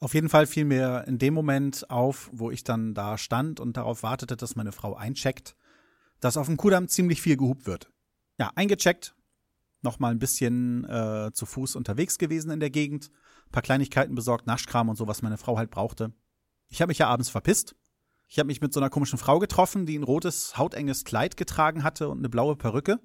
Auf 0.00 0.14
jeden 0.14 0.28
Fall 0.28 0.46
fiel 0.46 0.64
mir 0.64 1.04
in 1.06 1.18
dem 1.18 1.34
Moment 1.34 1.90
auf, 1.90 2.30
wo 2.32 2.50
ich 2.50 2.64
dann 2.64 2.94
da 2.94 3.18
stand 3.18 3.60
und 3.60 3.76
darauf 3.76 4.02
wartete, 4.02 4.36
dass 4.36 4.56
meine 4.56 4.72
Frau 4.72 4.94
eincheckt, 4.94 5.56
dass 6.20 6.36
auf 6.36 6.46
dem 6.46 6.56
Kudamm 6.56 6.88
ziemlich 6.88 7.20
viel 7.20 7.36
gehupt 7.36 7.66
wird. 7.66 7.90
Ja, 8.38 8.50
eingecheckt, 8.54 9.14
noch 9.82 9.98
mal 9.98 10.10
ein 10.10 10.18
bisschen 10.18 10.84
äh, 10.84 11.30
zu 11.32 11.46
Fuß 11.46 11.76
unterwegs 11.76 12.18
gewesen 12.18 12.50
in 12.50 12.60
der 12.60 12.70
Gegend, 12.70 13.10
paar 13.52 13.62
Kleinigkeiten 13.62 14.14
besorgt, 14.14 14.46
Naschkram 14.46 14.88
und 14.88 14.96
so, 14.96 15.06
was 15.08 15.22
meine 15.22 15.38
Frau 15.38 15.56
halt 15.56 15.70
brauchte. 15.70 16.12
Ich 16.68 16.80
habe 16.80 16.90
mich 16.90 16.98
ja 16.98 17.08
abends 17.08 17.30
verpisst. 17.30 17.74
Ich 18.28 18.38
habe 18.38 18.46
mich 18.46 18.60
mit 18.60 18.72
so 18.72 18.78
einer 18.78 18.90
komischen 18.90 19.18
Frau 19.18 19.40
getroffen, 19.40 19.86
die 19.86 19.98
ein 19.98 20.04
rotes, 20.04 20.56
hautenges 20.56 21.04
Kleid 21.04 21.36
getragen 21.36 21.82
hatte 21.82 22.08
und 22.08 22.18
eine 22.18 22.28
blaue 22.28 22.54
Perücke. 22.54 23.00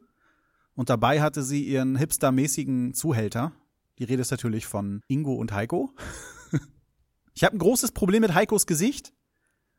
Und 0.76 0.90
dabei 0.90 1.22
hatte 1.22 1.42
sie 1.42 1.64
ihren 1.64 1.96
hipstermäßigen 1.96 2.94
Zuhälter. 2.94 3.54
Die 3.98 4.04
Rede 4.04 4.22
ist 4.22 4.32
natürlich 4.32 4.68
von 4.68 5.02
Ingo 5.08 5.34
und 5.34 5.52
Heiko. 5.52 5.96
ich 7.34 7.44
habe 7.44 7.56
ein 7.56 7.60
großes 7.60 7.94
Problem 7.94 8.22
mit 8.22 8.36
Heikos 8.36 8.68
Gesicht. 8.68 9.14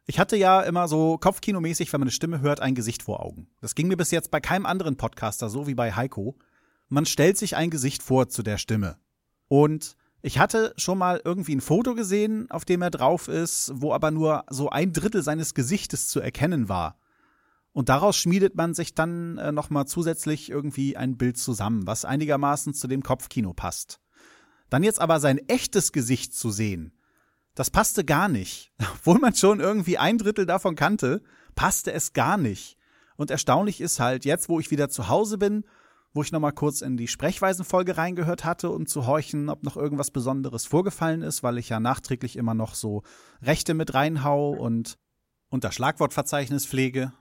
Ich 0.07 0.19
hatte 0.19 0.37
ja 0.37 0.62
immer 0.62 0.88
so 0.88 1.19
Kopfkinomäßig, 1.19 1.93
wenn 1.93 2.00
man 2.00 2.07
eine 2.07 2.12
Stimme 2.12 2.41
hört, 2.41 2.61
ein 2.61 2.75
Gesicht 2.75 3.03
vor 3.03 3.23
Augen. 3.23 3.49
Das 3.61 3.75
ging 3.75 3.88
mir 3.88 3.97
bis 3.97 4.11
jetzt 4.11 4.31
bei 4.31 4.41
keinem 4.41 4.65
anderen 4.65 4.97
Podcaster 4.97 5.49
so 5.49 5.67
wie 5.67 5.75
bei 5.75 5.93
Heiko. 5.93 6.38
Man 6.88 7.07
stellt 7.07 7.37
sich 7.37 7.57
ein 7.57 7.71
Gesicht 7.71 8.02
vor 8.02 8.28
zu 8.28 8.43
der 8.43 8.59
Stimme. 8.59 8.99
Und 9.49 9.97
ich 10.23 10.38
hatte 10.38 10.75
schon 10.76 10.99
mal 10.99 11.21
irgendwie 11.25 11.55
ein 11.55 11.61
Foto 11.61 11.95
gesehen, 11.95 12.50
auf 12.50 12.64
dem 12.64 12.83
er 12.83 12.90
drauf 12.90 13.28
ist, 13.28 13.73
wo 13.75 13.93
aber 13.93 14.11
nur 14.11 14.45
so 14.50 14.71
ein 14.71 14.93
Drittel 14.93 15.23
seines 15.23 15.55
Gesichtes 15.55 16.09
zu 16.09 16.21
erkennen 16.21 16.69
war. 16.69 16.99
Und 17.73 17.90
daraus 17.90 18.16
schmiedet 18.16 18.55
man 18.55 18.75
sich 18.75 18.95
dann 18.95 19.38
äh, 19.38 19.52
noch 19.52 19.69
mal 19.69 19.87
zusätzlich 19.87 20.50
irgendwie 20.50 20.97
ein 20.97 21.16
Bild 21.16 21.37
zusammen, 21.37 21.87
was 21.87 22.05
einigermaßen 22.05 22.73
zu 22.73 22.88
dem 22.88 23.02
Kopfkino 23.02 23.52
passt. 23.52 24.00
Dann 24.71 24.83
jetzt 24.83 25.00
aber 25.00 25.21
sein 25.21 25.38
echtes 25.49 25.93
Gesicht 25.93 26.35
zu 26.35 26.50
sehen, 26.50 26.93
das 27.55 27.71
passte 27.71 28.05
gar 28.05 28.28
nicht. 28.28 28.73
Obwohl 28.95 29.19
man 29.19 29.35
schon 29.35 29.61
irgendwie 29.61 29.99
ein 29.99 30.19
Drittel 30.19 30.47
davon 30.47 30.75
kannte, 30.75 31.23
passte 31.55 31.93
es 31.93 32.12
gar 32.12 32.37
nicht. 32.37 32.78
Und 33.16 33.31
erstaunlich 33.31 33.81
ist 33.81 34.00
halt, 34.00 34.25
jetzt 34.25 34.49
wo 34.49 34.59
ich 34.61 34.71
wieder 34.71 34.88
zu 34.88 35.09
Hause 35.09 35.38
bin, 35.38 35.64
wo 36.17 36.23
ich 36.23 36.33
nochmal 36.33 36.53
kurz 36.53 36.81
in 36.81 36.97
die 36.97 37.09
Sprechweisenfolge 37.09 37.99
reingehört 37.99 38.45
hatte, 38.45 38.71
um 38.71 38.87
zu 38.87 39.07
horchen, 39.07 39.51
ob 39.51 39.63
noch 39.63 39.77
irgendwas 39.77 40.11
Besonderes 40.11 40.67
vorgefallen 40.67 41.23
ist, 41.23 41.43
weil 41.43 41.59
ich 41.59 41.69
ja 41.69 41.79
nachträglich 41.79 42.37
immer 42.37 42.55
noch 42.55 42.75
so 42.75 43.03
Rechte 43.43 43.75
mit 43.75 43.95
reinhau 43.95 44.51
und 44.51 44.97
unter 45.51 45.71
Schlagwortverzeichnis 45.71 46.67
pflege, 46.67 47.13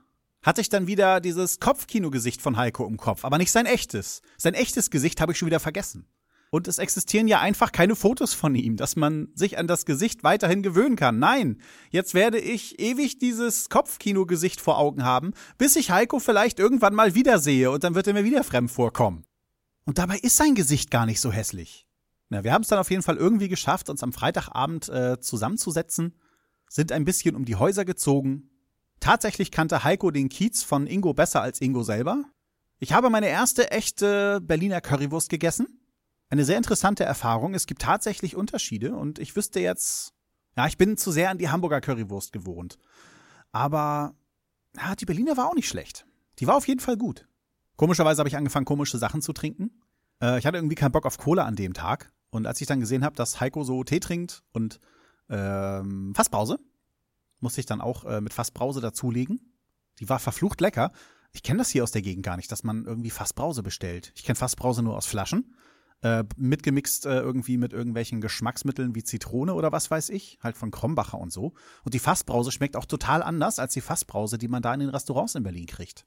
hatte 0.42 0.62
ich 0.62 0.70
dann 0.70 0.88
wieder 0.88 1.20
dieses 1.20 1.60
Kopfkinogesicht 1.60 2.42
von 2.42 2.58
Heiko 2.58 2.88
im 2.88 2.98
Kopf, 2.98 3.26
aber 3.26 3.38
nicht 3.38 3.52
sein 3.52 3.66
echtes. 3.66 4.22
Sein 4.38 4.54
echtes 4.54 4.90
Gesicht 4.90 5.20
habe 5.20 5.34
ich 5.34 5.38
schon 5.38 5.48
wieder 5.48 5.60
vergessen. 5.60 6.08
Und 6.56 6.70
es 6.70 6.78
existieren 6.78 7.28
ja 7.28 7.42
einfach 7.42 7.74
keine 7.74 7.98
Fotos 7.98 8.34
von 8.34 8.56
ihm, 8.56 8.78
dass 8.78 8.96
man 8.96 9.28
sich 9.34 9.58
an 9.58 9.68
das 9.68 9.86
Gesicht 9.86 10.24
weiterhin 10.24 10.64
gewöhnen 10.64 10.96
kann. 10.96 11.20
Nein, 11.20 11.62
jetzt 11.90 12.14
werde 12.14 12.40
ich 12.40 12.80
ewig 12.80 13.18
dieses 13.18 13.68
Kopfkino-Gesicht 13.68 14.62
vor 14.62 14.78
Augen 14.78 15.04
haben, 15.04 15.34
bis 15.58 15.76
ich 15.76 15.92
Heiko 15.92 16.20
vielleicht 16.20 16.58
irgendwann 16.58 16.96
mal 16.96 17.14
wiedersehe 17.14 17.72
und 17.72 17.84
dann 17.84 17.94
wird 17.94 18.08
er 18.08 18.14
mir 18.14 18.24
wieder 18.24 18.46
fremd 18.46 18.72
vorkommen. 18.72 19.26
Und 19.84 19.98
dabei 19.98 20.18
ist 20.18 20.38
sein 20.38 20.56
Gesicht 20.56 20.92
gar 20.92 21.06
nicht 21.06 21.20
so 21.20 21.30
hässlich. 21.30 21.90
Na, 22.30 22.46
wir 22.46 22.54
haben 22.54 22.62
es 22.62 22.70
dann 22.70 22.80
auf 22.80 22.90
jeden 22.90 23.04
Fall 23.04 23.18
irgendwie 23.18 23.50
geschafft, 23.50 23.90
uns 23.90 24.02
am 24.02 24.14
Freitagabend 24.14 24.88
äh, 24.88 25.20
zusammenzusetzen, 25.20 26.16
sind 26.70 26.94
ein 26.94 27.04
bisschen 27.04 27.36
um 27.36 27.44
die 27.44 27.58
Häuser 27.58 27.84
gezogen. 27.84 28.50
Tatsächlich 29.02 29.52
kannte 29.52 29.84
Heiko 29.84 30.10
den 30.10 30.30
Kiez 30.30 30.64
von 30.64 30.88
Ingo 30.88 31.14
besser 31.14 31.42
als 31.42 31.60
Ingo 31.60 31.84
selber. 31.84 32.24
Ich 32.80 32.94
habe 32.94 33.10
meine 33.10 33.28
erste 33.28 33.72
echte 33.72 34.40
Berliner 34.40 34.80
Currywurst 34.80 35.28
gegessen 35.28 35.75
eine 36.30 36.46
sehr 36.46 36.58
interessante 36.58 37.04
Erfahrung. 37.04 37.54
Es 37.54 37.68
gibt 37.68 37.82
tatsächlich 37.82 38.36
Unterschiede 38.36 38.96
und 38.96 39.20
ich 39.20 39.36
wüsste 39.36 39.60
jetzt, 39.60 40.14
ja, 40.58 40.68
ich 40.68 40.78
bin 40.78 40.98
zu 40.98 41.12
sehr 41.12 41.30
an 41.30 41.38
die 41.38 41.50
Hamburger 41.50 41.82
Currywurst 41.82 42.34
gewohnt. 42.34 42.78
Aber 43.52 44.16
ja, 44.76 44.96
die 44.96 45.06
Berliner 45.06 45.38
war 45.38 45.48
auch 45.48 45.56
nicht 45.56 45.70
schlecht. 45.70 46.06
Die 46.40 46.48
war 46.48 46.56
auf 46.56 46.68
jeden 46.68 46.82
Fall 46.82 46.98
gut. 46.98 47.28
Komischerweise 47.78 48.20
habe 48.20 48.30
ich 48.30 48.38
angefangen, 48.38 48.66
komische 48.66 48.98
Sachen 48.98 49.22
zu 49.22 49.34
trinken. 49.34 49.82
Äh, 50.22 50.40
ich 50.40 50.46
hatte 50.46 50.58
irgendwie 50.58 50.76
keinen 50.76 50.92
Bock 50.92 51.06
auf 51.06 51.18
Cola 51.18 51.46
an 51.46 51.56
dem 51.56 51.74
Tag. 51.74 52.12
Und 52.30 52.48
als 52.48 52.60
ich 52.60 52.68
dann 52.68 52.80
gesehen 52.80 53.06
habe, 53.06 53.16
dass 53.16 53.40
Heiko 53.40 53.64
so 53.64 53.84
Tee 53.84 54.00
trinkt 54.00 54.44
und 54.52 54.80
ähm, 55.30 56.14
Fassbrause, 56.16 56.60
musste 57.40 57.60
ich 57.60 57.66
dann 57.66 57.82
auch 57.82 58.06
äh, 58.06 58.22
mit 58.22 58.34
Fassbrause 58.34 58.82
dazulegen. 58.82 59.54
Die 60.00 60.10
war 60.10 60.20
verflucht 60.20 60.60
lecker. 60.62 60.92
Ich 61.32 61.44
kenne 61.44 61.60
das 61.60 61.70
hier 61.70 61.84
aus 61.84 61.92
der 61.92 62.02
Gegend 62.02 62.26
gar 62.26 62.38
nicht, 62.38 62.52
dass 62.52 62.64
man 62.64 62.86
irgendwie 62.86 63.10
Fassbrause 63.10 63.64
bestellt. 63.64 64.12
Ich 64.16 64.24
kenne 64.24 64.36
Fassbrause 64.36 64.82
nur 64.82 64.98
aus 64.98 65.06
Flaschen 65.06 65.56
äh, 66.06 66.24
mitgemixt 66.38 67.08
äh, 67.08 67.20
irgendwie 67.20 67.58
mit 67.58 67.74
irgendwelchen 67.74 68.22
Geschmacksmitteln 68.22 68.94
wie 68.94 69.04
Zitrone 69.04 69.56
oder 69.56 69.72
was 69.72 69.90
weiß 69.90 70.10
ich, 70.10 70.38
halt 70.40 70.56
von 70.56 70.70
Krombacher 70.70 71.18
und 71.18 71.34
so. 71.34 71.54
Und 71.84 71.96
die 71.96 72.00
Fassbrause 72.00 72.52
schmeckt 72.52 72.76
auch 72.76 72.86
total 72.86 73.24
anders 73.24 73.58
als 73.58 73.74
die 73.74 73.82
Fassbrause, 73.82 74.38
die 74.38 74.48
man 74.48 74.62
da 74.62 74.72
in 74.76 74.82
den 74.82 74.90
Restaurants 74.90 75.34
in 75.34 75.42
Berlin 75.42 75.66
kriegt. 75.66 76.06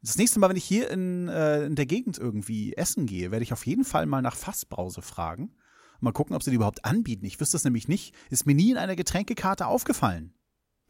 Das 0.00 0.16
nächste 0.16 0.38
Mal, 0.38 0.48
wenn 0.48 0.56
ich 0.56 0.64
hier 0.64 0.90
in, 0.90 1.28
äh, 1.28 1.66
in 1.66 1.74
der 1.74 1.84
Gegend 1.84 2.16
irgendwie 2.16 2.72
essen 2.72 3.04
gehe, 3.04 3.30
werde 3.30 3.42
ich 3.42 3.52
auf 3.52 3.66
jeden 3.66 3.84
Fall 3.84 4.06
mal 4.06 4.22
nach 4.22 4.36
Fassbrause 4.36 5.02
fragen. 5.02 5.54
Mal 6.00 6.12
gucken, 6.12 6.34
ob 6.34 6.42
sie 6.42 6.50
die 6.50 6.56
überhaupt 6.56 6.86
anbieten. 6.86 7.26
Ich 7.26 7.38
wüsste 7.38 7.58
es 7.58 7.64
nämlich 7.64 7.88
nicht. 7.88 8.14
Ist 8.30 8.46
mir 8.46 8.54
nie 8.54 8.70
in 8.70 8.78
einer 8.78 8.96
Getränkekarte 8.96 9.66
aufgefallen. 9.66 10.32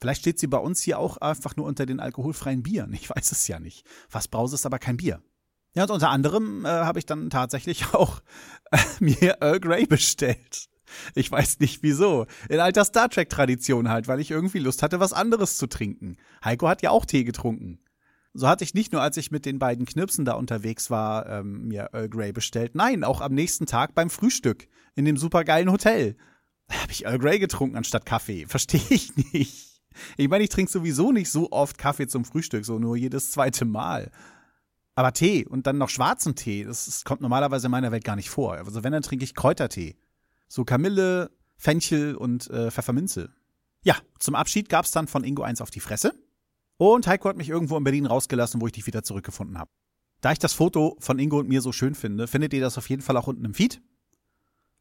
Vielleicht 0.00 0.20
steht 0.20 0.38
sie 0.38 0.46
bei 0.46 0.58
uns 0.58 0.80
hier 0.80 1.00
auch 1.00 1.16
einfach 1.16 1.56
nur 1.56 1.66
unter 1.66 1.86
den 1.86 1.98
alkoholfreien 1.98 2.62
Bieren. 2.62 2.92
Ich 2.92 3.10
weiß 3.10 3.32
es 3.32 3.48
ja 3.48 3.58
nicht. 3.58 3.84
Fassbrause 4.08 4.54
ist 4.54 4.66
aber 4.66 4.78
kein 4.78 4.96
Bier. 4.96 5.22
Ja, 5.76 5.83
und 5.85 5.90
unter 5.90 6.09
anderem 6.09 6.64
äh, 6.64 6.68
habe 6.68 6.99
ich 6.99 7.06
dann 7.06 7.28
tatsächlich 7.28 7.85
auch 7.95 8.21
äh, 8.73 8.78
mir 8.99 9.37
Earl 9.40 9.61
Grey 9.61 9.87
bestellt. 9.87 10.68
Ich 11.14 11.30
weiß 11.30 11.59
nicht 11.61 11.83
wieso. 11.83 12.26
In 12.49 12.61
alter 12.61 12.85
Star 12.85 13.11
Trek-Tradition 13.11 13.90
halt, 13.90 14.09
weil 14.09 14.21
ich 14.21 14.30
irgendwie 14.30 14.61
Lust 14.61 14.83
hatte, 14.83 15.00
was 15.00 15.12
anderes 15.12 15.59
zu 15.59 15.66
trinken. 15.66 16.16
Heiko 16.42 16.68
hat 16.68 16.80
ja 16.80 16.90
auch 16.90 17.04
Tee 17.04 17.25
getrunken. 17.25 17.80
So 18.33 18.49
hatte 18.49 18.64
ich 18.64 18.75
nicht 18.75 18.92
nur, 18.92 19.02
als 19.02 19.16
ich 19.16 19.30
mit 19.30 19.45
den 19.45 19.59
beiden 19.59 19.85
Knirpsen 19.85 20.25
da 20.25 20.35
unterwegs 20.35 20.90
war, 20.90 21.28
ähm, 21.28 21.68
mir 21.68 21.90
Earl 21.92 22.09
Grey 22.09 22.33
bestellt. 22.33 22.75
Nein, 22.75 23.04
auch 23.04 23.21
am 23.21 23.35
nächsten 23.35 23.66
Tag 23.66 23.95
beim 23.95 24.09
Frühstück 24.09 24.68
in 24.95 25.04
dem 25.04 25.16
supergeilen 25.16 25.71
Hotel. 25.71 26.16
Habe 26.71 26.92
ich 26.92 27.04
Earl 27.04 27.18
Grey 27.18 27.38
getrunken 27.38 27.76
anstatt 27.76 28.06
Kaffee. 28.06 28.47
Verstehe 28.49 28.80
ich 28.88 29.14
nicht. 29.33 29.83
Ich 30.16 30.28
meine, 30.28 30.45
ich 30.45 30.50
trinke 30.50 30.71
sowieso 30.71 31.12
nicht 31.12 31.30
so 31.30 31.50
oft 31.50 31.76
Kaffee 31.76 32.06
zum 32.06 32.25
Frühstück, 32.25 32.64
so 32.64 32.78
nur 32.78 32.97
jedes 32.97 33.30
zweite 33.30 33.64
Mal. 33.64 34.11
Aber 34.97 35.12
Tee 35.12 35.47
und 35.47 35.67
dann 35.67 35.79
noch 35.79 35.91
schwarzen 35.91 36.35
Tee, 36.35 36.65
das, 36.65 36.87
das 36.87 37.05
kommt 37.05 37.21
normalerweise 37.21 37.67
in 37.67 37.71
meiner 37.71 37.93
Welt 37.93 38.03
gar 38.03 38.17
nicht 38.17 38.31
vor. 38.31 38.55
Also 38.55 38.83
wenn, 38.83 38.93
dann 38.93 39.03
trinke 39.03 39.25
ich 39.25 39.35
Kräutertee. 39.35 39.95
So 40.49 40.65
Kamille, 40.65 41.31
Fenchel 41.57 42.17
und 42.17 42.50
äh, 42.50 42.71
Pfefferminze. 42.71 43.31
Ja, 43.85 43.97
zum 44.19 44.35
Abschied 44.35 44.69
gab's 44.69 44.91
dann 44.91 45.07
von 45.07 45.23
Ingo 45.23 45.43
eins 45.43 45.61
auf 45.61 45.71
die 45.71 45.81
Fresse. 45.81 46.15
Und 46.79 47.07
Heiko 47.07 47.29
hat 47.29 47.37
mich 47.37 47.50
irgendwo 47.50 47.76
in 47.76 47.85
Berlin 47.85 48.07
rausgelassen, 48.07 48.61
wo 48.61 48.67
ich 48.67 48.73
dich 48.73 48.87
wieder 48.87 49.03
zurückgefunden 49.03 49.59
habe. 49.59 49.71
Da 50.23 50.33
ich 50.33 50.38
das 50.38 50.55
Foto 50.55 50.97
von 50.99 51.19
Ingo 51.19 51.38
und 51.38 51.49
mir 51.49 51.61
so 51.61 51.73
schön 51.73 51.95
finde, 51.95 52.26
findet 52.26 52.55
ihr 52.55 52.61
das 52.61 52.79
auf 52.79 52.88
jeden 52.88 53.03
Fall 53.03 53.17
auch 53.17 53.26
unten 53.26 53.45
im 53.45 53.55
Feed. 53.55 53.83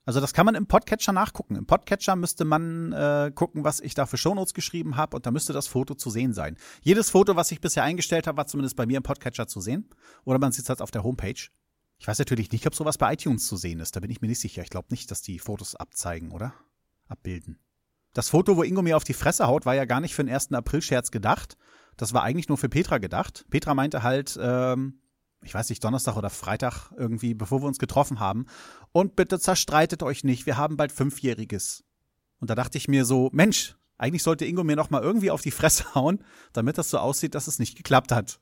Also 0.06 0.22
das 0.22 0.34
kann 0.34 0.46
man 0.46 0.54
im 0.54 0.68
Podcatcher 0.68 1.12
nachgucken. 1.12 1.56
Im 1.56 1.66
Podcatcher 1.66 2.16
müsste 2.16 2.46
man 2.46 2.94
äh, 2.94 3.32
gucken, 3.34 3.64
was 3.64 3.80
ich 3.80 3.96
da 3.96 4.06
für 4.06 4.18
Shownotes 4.18 4.54
geschrieben 4.54 4.98
habe 4.98 5.16
und 5.18 5.26
da 5.26 5.32
müsste 5.32 5.52
das 5.52 5.68
Foto 5.68 5.96
zu 5.96 6.12
sehen 6.12 6.34
sein. 6.34 6.58
Jedes 6.82 7.10
Foto, 7.10 7.36
was 7.36 7.52
ich 7.52 7.60
bisher 7.60 7.84
eingestellt 7.84 8.28
habe, 8.28 8.38
war 8.38 8.46
zumindest 8.46 8.76
bei 8.76 8.86
mir 8.86 8.98
im 8.98 9.04
Podcatcher 9.04 9.48
zu 9.48 9.62
sehen. 9.62 9.90
Oder 10.24 10.38
man 10.38 10.52
sieht 10.52 10.64
es 10.64 10.70
halt 10.70 10.82
auf 10.82 10.92
der 10.92 11.04
Homepage. 11.04 11.50
Ich 11.98 12.08
weiß 12.08 12.20
natürlich 12.20 12.52
nicht, 12.52 12.68
ob 12.68 12.76
sowas 12.76 13.00
bei 13.00 13.14
iTunes 13.14 13.48
zu 13.48 13.58
sehen 13.58 13.80
ist. 13.80 13.96
Da 13.96 14.00
bin 14.00 14.12
ich 14.12 14.22
mir 14.22 14.28
nicht 14.28 14.42
sicher. 14.42 14.62
Ich 14.62 14.70
glaube 14.70 14.88
nicht, 14.92 15.10
dass 15.10 15.22
die 15.24 15.40
Fotos 15.40 15.76
abzeigen, 15.76 16.32
oder? 16.32 16.54
Abbilden. 17.08 17.60
Das 18.14 18.30
Foto, 18.30 18.58
wo 18.58 18.64
Ingo 18.64 18.82
mir 18.82 18.98
auf 18.98 19.04
die 19.04 19.14
Fresse 19.14 19.48
haut, 19.48 19.66
war 19.66 19.76
ja 19.76 19.86
gar 19.86 20.02
nicht 20.02 20.14
für 20.14 20.24
den 20.24 20.34
1. 20.34 20.54
April-Scherz 20.54 21.12
gedacht. 21.12 21.58
Das 21.98 22.14
war 22.14 22.24
eigentlich 22.24 22.48
nur 22.48 22.58
für 22.58 22.70
Petra 22.70 23.00
gedacht. 23.00 23.46
Petra 23.50 23.74
meinte 23.74 24.04
halt, 24.04 24.38
ähm, 24.42 25.02
ich 25.46 25.54
weiß 25.54 25.70
nicht, 25.70 25.84
Donnerstag 25.84 26.18
oder 26.18 26.30
Freitag 26.30 26.92
irgendwie, 26.98 27.34
bevor 27.34 27.62
wir 27.62 27.68
uns 27.68 27.80
getroffen 27.80 28.20
haben. 28.20 28.48
Und 28.92 29.16
bitte 29.16 29.40
zerstreitet 29.40 30.04
euch 30.04 30.24
nicht, 30.24 30.46
wir 30.46 30.58
haben 30.58 30.76
bald 30.76 30.92
Fünfjähriges. 30.92 31.84
Und 32.40 32.50
da 32.50 32.56
dachte 32.56 32.78
ich 32.78 32.88
mir 32.88 33.06
so, 33.06 33.30
Mensch, 33.32 33.76
eigentlich 33.98 34.24
sollte 34.24 34.46
Ingo 34.46 34.64
mir 34.64 34.76
noch 34.76 34.90
mal 34.90 35.02
irgendwie 35.02 35.32
auf 35.32 35.42
die 35.42 35.52
Fresse 35.52 35.86
hauen, 35.96 36.24
damit 36.54 36.78
das 36.78 36.90
so 36.90 36.98
aussieht, 36.98 37.36
dass 37.36 37.48
es 37.48 37.60
nicht 37.60 37.78
geklappt 37.78 38.12
hat. 38.12 38.40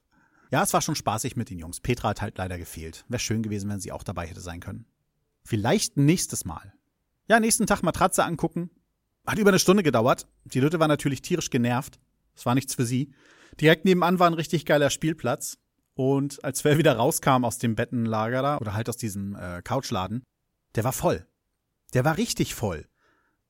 Ja, 0.50 0.64
es 0.64 0.74
war 0.74 0.82
schon 0.82 0.96
spaßig 0.96 1.36
mit 1.36 1.50
den 1.50 1.60
Jungs. 1.60 1.80
Petra 1.80 2.10
hat 2.10 2.22
halt 2.22 2.38
leider 2.38 2.58
gefehlt. 2.58 3.06
Wäre 3.08 3.20
schön 3.20 3.44
gewesen, 3.44 3.70
wenn 3.70 3.80
sie 3.80 3.92
auch 3.92 4.04
dabei 4.04 4.28
hätte 4.28 4.42
sein 4.42 4.60
können. 4.60 4.86
Vielleicht 5.44 5.98
nächstes 5.98 6.46
Mal. 6.46 6.74
Ja, 7.28 7.40
nächsten 7.40 7.68
Tag 7.68 7.82
Matratze 7.82 8.24
angucken. 8.24 8.70
Hat 9.26 9.40
über 9.40 9.50
eine 9.50 9.60
Stunde 9.60 9.84
gedauert. 9.84 10.28
Die 10.46 10.60
Leute 10.60 10.80
war 10.80 10.88
natürlich 10.88 11.22
tierisch 11.22 11.50
genervt. 11.50 12.00
Es 12.36 12.46
war 12.46 12.56
nichts 12.56 12.76
für 12.76 12.86
sie. 12.86 13.14
Direkt 13.60 13.86
nebenan 13.86 14.20
war 14.20 14.28
ein 14.28 14.34
richtig 14.34 14.66
geiler 14.66 14.90
Spielplatz. 14.90 15.58
Und 15.96 16.44
als 16.44 16.64
Wer 16.64 16.78
wieder 16.78 16.96
rauskam 16.96 17.44
aus 17.46 17.58
dem 17.58 17.76
Bettenlager 17.76 18.42
da, 18.42 18.58
oder 18.58 18.74
halt 18.74 18.90
aus 18.90 18.98
diesem 18.98 19.36
äh, 19.36 19.62
Couchladen, 19.62 20.24
der 20.76 20.84
war 20.84 20.94
voll. 20.94 21.28
Der 21.94 22.04
war 22.04 22.18
richtig 22.18 22.56
voll. 22.56 22.88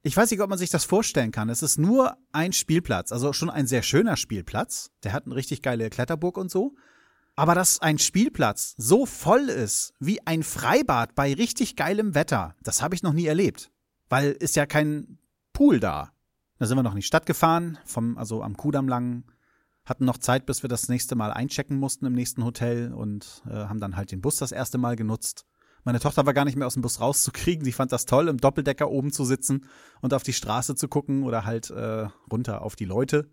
Ich 0.02 0.18
weiß 0.18 0.30
nicht, 0.32 0.42
ob 0.42 0.50
man 0.50 0.60
sich 0.60 0.70
das 0.70 0.84
vorstellen 0.84 1.32
kann. 1.32 1.48
Es 1.48 1.64
ist 1.64 1.78
nur 1.78 2.18
ein 2.34 2.52
Spielplatz, 2.52 3.14
also 3.14 3.32
schon 3.32 3.50
ein 3.50 3.68
sehr 3.68 3.84
schöner 3.84 4.18
Spielplatz. 4.18 4.92
Der 5.04 5.14
hat 5.14 5.26
eine 5.26 5.36
richtig 5.36 5.62
geile 5.62 5.90
Kletterburg 5.90 6.38
und 6.38 6.52
so. 6.52 6.76
Aber 7.36 7.56
dass 7.56 7.82
ein 7.82 7.98
Spielplatz 7.98 8.76
so 8.78 9.06
voll 9.06 9.50
ist 9.50 9.94
wie 10.00 10.20
ein 10.28 10.44
Freibad 10.44 11.16
bei 11.16 11.34
richtig 11.34 11.78
geilem 11.78 12.14
Wetter, 12.16 12.56
das 12.62 12.82
habe 12.82 12.96
ich 12.96 13.02
noch 13.02 13.14
nie 13.14 13.26
erlebt. 13.26 13.72
Weil 14.10 14.32
ist 14.34 14.56
ja 14.56 14.66
kein 14.66 15.20
Pool 15.54 15.80
da. 15.80 16.12
Da 16.60 16.66
sind 16.66 16.78
wir 16.78 16.84
noch 16.84 16.92
in 16.92 16.98
die 16.98 17.04
Stadt 17.04 17.26
gefahren, 17.26 17.80
vom, 17.86 18.18
also 18.18 18.44
am 18.44 18.58
Kudamm 18.58 18.88
lang 18.88 19.24
hatten 19.86 20.06
noch 20.06 20.18
Zeit, 20.18 20.46
bis 20.46 20.64
wir 20.64 20.70
das 20.70 20.88
nächste 20.88 21.16
Mal 21.16 21.32
einchecken 21.32 21.78
mussten 21.78 22.06
im 22.06 22.14
nächsten 22.14 22.44
Hotel 22.44 22.94
und 22.94 23.44
äh, 23.48 23.54
haben 23.54 23.80
dann 23.80 23.96
halt 23.96 24.12
den 24.12 24.22
Bus 24.22 24.38
das 24.38 24.52
erste 24.52 24.78
Mal 24.78 24.96
genutzt. 24.96 25.46
Meine 25.84 26.00
Tochter 26.00 26.26
war 26.26 26.34
gar 26.34 26.46
nicht 26.46 26.56
mehr 26.56 26.68
aus 26.68 26.74
dem 26.74 26.82
Bus 26.82 27.02
rauszukriegen. 27.02 27.66
Sie 27.66 27.74
fand 27.74 27.92
das 27.92 28.06
toll, 28.06 28.30
im 28.30 28.38
Doppeldecker 28.38 28.90
oben 28.90 29.12
zu 29.12 29.26
sitzen 29.26 29.66
und 30.02 30.14
auf 30.14 30.24
die 30.24 30.34
Straße 30.34 30.76
zu 30.76 30.88
gucken 30.88 31.24
oder 31.24 31.46
halt 31.46 31.70
äh, 31.72 32.08
runter 32.32 32.62
auf 32.62 32.76
die 32.76 32.86
Leute. 32.86 33.30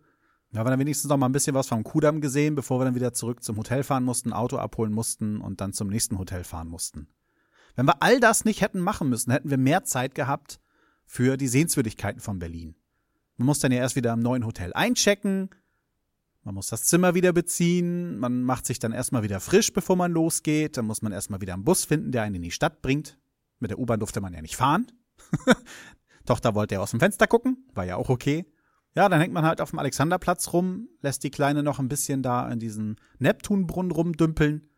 Wir 0.50 0.58
haben 0.58 0.66
dann 0.66 0.80
wenigstens 0.80 1.08
noch 1.08 1.16
mal 1.16 1.26
ein 1.26 1.32
bisschen 1.32 1.54
was 1.54 1.68
vom 1.68 1.84
Kudamm 1.84 2.20
gesehen, 2.20 2.56
bevor 2.56 2.80
wir 2.80 2.84
dann 2.84 2.96
wieder 2.96 3.12
zurück 3.12 3.44
zum 3.44 3.56
Hotel 3.56 3.84
fahren 3.84 4.02
mussten, 4.02 4.32
Auto 4.32 4.56
abholen 4.56 4.92
mussten 4.92 5.40
und 5.40 5.60
dann 5.60 5.72
zum 5.72 5.88
nächsten 5.88 6.18
Hotel 6.18 6.42
fahren 6.42 6.66
mussten. 6.66 7.06
Wenn 7.76 7.86
wir 7.86 8.02
all 8.02 8.18
das 8.18 8.44
nicht 8.44 8.60
hätten 8.60 8.80
machen 8.80 9.08
müssen, 9.08 9.30
hätten 9.30 9.50
wir 9.50 9.58
mehr 9.58 9.84
Zeit 9.84 10.16
gehabt 10.16 10.58
für 11.06 11.36
die 11.36 11.46
Sehenswürdigkeiten 11.46 12.20
von 12.20 12.40
Berlin. 12.40 12.74
Man 13.36 13.46
muss 13.46 13.60
dann 13.60 13.70
ja 13.70 13.78
erst 13.78 13.94
wieder 13.94 14.12
im 14.12 14.20
neuen 14.20 14.44
Hotel 14.44 14.72
einchecken, 14.72 15.50
man 16.42 16.54
muss 16.54 16.68
das 16.68 16.84
Zimmer 16.84 17.14
wieder 17.14 17.32
beziehen, 17.32 18.18
man 18.18 18.42
macht 18.42 18.66
sich 18.66 18.78
dann 18.78 18.92
erstmal 18.92 19.22
wieder 19.22 19.40
frisch, 19.40 19.72
bevor 19.72 19.96
man 19.96 20.12
losgeht, 20.12 20.76
dann 20.76 20.86
muss 20.86 21.02
man 21.02 21.12
erstmal 21.12 21.40
wieder 21.40 21.54
einen 21.54 21.64
Bus 21.64 21.84
finden, 21.84 22.12
der 22.12 22.22
einen 22.22 22.36
in 22.36 22.42
die 22.42 22.50
Stadt 22.50 22.82
bringt. 22.82 23.18
Mit 23.58 23.70
der 23.70 23.78
U-Bahn 23.78 24.00
durfte 24.00 24.20
man 24.20 24.32
ja 24.32 24.40
nicht 24.40 24.56
fahren. 24.56 24.86
Tochter 26.24 26.54
wollte 26.54 26.76
ja 26.76 26.80
aus 26.80 26.92
dem 26.92 27.00
Fenster 27.00 27.26
gucken, 27.26 27.66
war 27.74 27.84
ja 27.84 27.96
auch 27.96 28.08
okay. 28.08 28.46
Ja, 28.94 29.08
dann 29.08 29.20
hängt 29.20 29.32
man 29.32 29.44
halt 29.44 29.60
auf 29.60 29.70
dem 29.70 29.78
Alexanderplatz 29.78 30.52
rum, 30.52 30.88
lässt 31.00 31.22
die 31.22 31.30
Kleine 31.30 31.62
noch 31.62 31.78
ein 31.78 31.88
bisschen 31.88 32.22
da 32.22 32.50
in 32.50 32.58
diesen 32.58 32.96
Neptunbrunnen 33.18 33.92
rumdümpeln. 33.92 34.68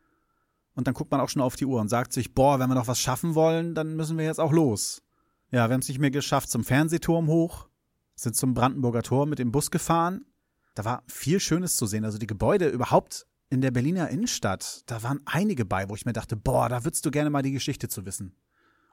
Und 0.75 0.87
dann 0.87 0.95
guckt 0.95 1.11
man 1.11 1.21
auch 1.21 1.28
schon 1.28 1.42
auf 1.42 1.57
die 1.57 1.66
Uhr 1.66 1.81
und 1.81 1.88
sagt 1.88 2.12
sich, 2.12 2.35
boah, 2.35 2.59
wenn 2.59 2.69
wir 2.69 2.75
noch 2.75 2.88
was 2.88 2.99
schaffen 2.99 3.35
wollen, 3.35 3.75
dann 3.75 3.95
müssen 3.95 4.19
wir 4.19 4.25
jetzt 4.25 4.40
auch 4.40 4.52
los. 4.52 5.02
Ja, 5.50 5.69
wir 5.69 5.75
haben 5.75 5.81
es 5.81 5.88
nicht 5.88 6.00
mehr 6.00 6.11
geschafft 6.11 6.50
zum 6.50 6.64
Fernsehturm 6.64 7.28
hoch, 7.28 7.69
sind 8.14 8.37
zum 8.37 8.54
Brandenburger 8.54 9.02
Tor 9.02 9.26
mit 9.26 9.38
dem 9.38 9.52
Bus 9.52 9.71
gefahren. 9.71 10.25
Da 10.74 10.84
war 10.84 11.02
viel 11.06 11.40
Schönes 11.40 11.76
zu 11.76 11.86
sehen. 11.86 12.04
Also 12.04 12.18
die 12.18 12.26
Gebäude 12.26 12.68
überhaupt 12.68 13.26
in 13.50 13.60
der 13.60 13.70
Berliner 13.70 14.08
Innenstadt, 14.08 14.82
da 14.86 15.02
waren 15.02 15.20
einige 15.26 15.66
bei, 15.66 15.88
wo 15.90 15.94
ich 15.94 16.06
mir 16.06 16.14
dachte, 16.14 16.36
boah, 16.36 16.68
da 16.68 16.84
würdest 16.84 17.04
du 17.04 17.10
gerne 17.10 17.28
mal 17.28 17.42
die 17.42 17.52
Geschichte 17.52 17.88
zu 17.88 18.06
wissen. 18.06 18.34